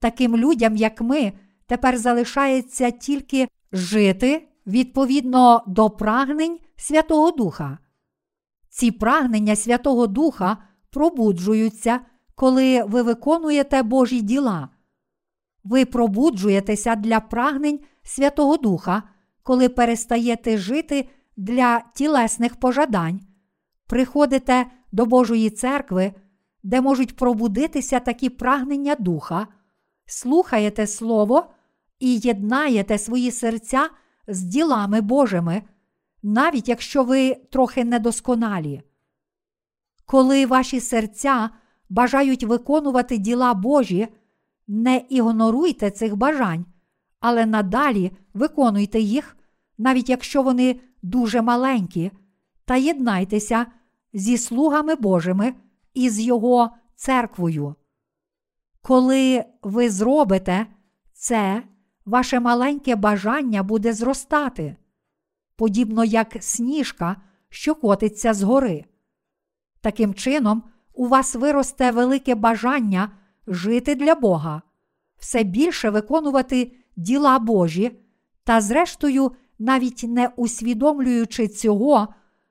Таким 0.00 0.36
людям, 0.36 0.76
як 0.76 1.00
ми, 1.00 1.32
тепер 1.66 1.98
залишається 1.98 2.90
тільки 2.90 3.48
жити 3.72 4.48
відповідно 4.66 5.62
до 5.66 5.90
прагнень 5.90 6.58
Святого 6.76 7.30
Духа. 7.30 7.78
Ці 8.68 8.90
прагнення 8.90 9.56
Святого 9.56 10.06
Духа 10.06 10.56
пробуджуються, 10.90 12.00
коли 12.34 12.82
ви 12.82 13.02
виконуєте 13.02 13.82
Божі 13.82 14.20
діла. 14.20 14.68
Ви 15.64 15.84
пробуджуєтеся 15.84 16.96
для 16.96 17.20
прагнень 17.20 17.80
Святого 18.02 18.56
Духа, 18.56 19.02
коли 19.42 19.68
перестаєте 19.68 20.58
жити 20.58 21.08
для 21.36 21.82
тілесних 21.94 22.56
пожадань, 22.56 23.20
приходите 23.86 24.66
до 24.92 25.06
Божої 25.06 25.50
церкви, 25.50 26.12
де 26.62 26.80
можуть 26.80 27.16
пробудитися 27.16 28.00
такі 28.00 28.30
прагнення 28.30 28.94
духа, 28.94 29.46
слухаєте 30.10 30.86
Слово 30.86 31.44
і 32.00 32.18
єднаєте 32.18 32.98
свої 32.98 33.30
серця 33.30 33.90
з 34.28 34.42
ділами 34.42 35.00
Божими, 35.00 35.62
навіть 36.22 36.68
якщо 36.68 37.04
ви 37.04 37.34
трохи 37.34 37.84
недосконалі. 37.84 38.82
Коли 40.06 40.46
ваші 40.46 40.80
серця 40.80 41.50
бажають 41.88 42.44
виконувати 42.44 43.18
діла 43.18 43.54
Божі, 43.54 44.08
не 44.68 45.04
ігноруйте 45.08 45.90
цих 45.90 46.16
бажань, 46.16 46.64
але 47.20 47.46
надалі 47.46 48.12
виконуйте 48.34 49.00
їх, 49.00 49.36
навіть 49.78 50.08
якщо 50.08 50.42
вони 50.42 50.80
дуже 51.02 51.42
маленькі, 51.42 52.10
та 52.64 52.76
єднайтеся 52.76 53.66
зі 54.12 54.38
слугами 54.38 54.94
Божими 54.94 55.54
і 55.94 56.10
з 56.10 56.20
Його 56.20 56.70
церквою. 56.96 57.74
Коли 58.82 59.44
ви 59.62 59.90
зробите 59.90 60.66
це, 61.12 61.62
ваше 62.04 62.40
маленьке 62.40 62.96
бажання 62.96 63.62
буде 63.62 63.92
зростати, 63.92 64.76
подібно 65.56 66.04
як 66.04 66.36
сніжка, 66.40 67.16
що 67.48 67.74
котиться 67.74 68.34
згори. 68.34 68.84
Таким 69.80 70.14
чином, 70.14 70.62
у 70.94 71.06
вас 71.06 71.34
виросте 71.34 71.90
велике 71.90 72.34
бажання 72.34 73.12
жити 73.46 73.94
для 73.94 74.14
Бога, 74.14 74.62
все 75.18 75.42
більше 75.42 75.90
виконувати 75.90 76.72
діла 76.96 77.38
Божі, 77.38 78.00
та, 78.44 78.60
зрештою, 78.60 79.32
навіть 79.58 80.04
не 80.08 80.28
усвідомлюючи 80.36 81.48
цього, 81.48 82.08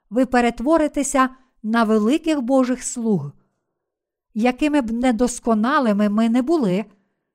ви 0.10 0.26
перетворитеся 0.26 1.30
на 1.64 1.84
великих 1.84 2.42
Божих 2.42 2.84
слуг. 2.84 3.32
Якими 4.34 4.82
б 4.82 4.92
недосконалими 4.92 6.10
ми 6.10 6.30
не 6.30 6.42
були, 6.42 6.86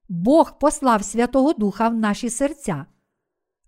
Бог 0.09 0.59
послав 0.59 1.05
Святого 1.05 1.53
Духа 1.53 1.89
в 1.89 1.95
наші 1.95 2.31
серця. 2.31 2.87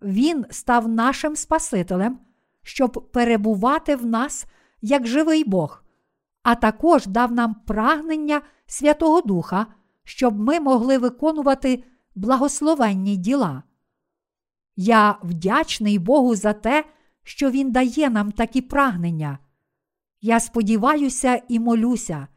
Він 0.03 0.47
став 0.51 0.89
нашим 0.89 1.37
Спасителем, 1.37 2.19
щоб 2.63 3.11
перебувати 3.13 3.97
в 3.97 4.07
нас 4.07 4.47
як 4.83 5.07
живий 5.07 5.45
Бог, 5.45 5.85
а 6.43 6.55
також 6.55 7.07
дав 7.07 7.33
нам 7.33 7.55
прагнення 7.55 8.43
Святого 8.67 9.21
Духа, 9.21 9.67
щоб 10.05 10.39
ми 10.39 10.61
могли 10.61 10.99
виконувати 10.99 11.85
благословенні 12.15 13.17
діла. 13.17 13.63
Я 14.77 15.19
вдячний 15.23 15.99
Богу 15.99 16.35
за 16.35 16.53
те, 16.53 16.85
що 17.23 17.51
Він 17.51 17.73
дає 17.73 18.11
нам 18.11 18.33
такі 18.33 18.61
прагнення. 18.61 19.39
Я 20.21 20.41
сподіваюся 20.41 21.43
і 21.49 21.61
молюся, 21.61 22.29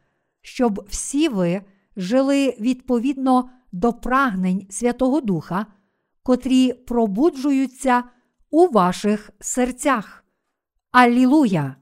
щоб 0.42 0.86
всі 0.88 1.28
ви 1.28 1.62
жили 1.96 2.56
відповідно 2.60 3.50
до 3.72 3.92
прагнень 3.92 4.66
Святого 4.70 5.20
Духа, 5.20 5.66
котрі 6.22 6.72
пробуджуються 6.72 8.04
у 8.50 8.66
ваших 8.66 9.30
серцях. 9.40 10.24
Аллілуя! 10.90 11.79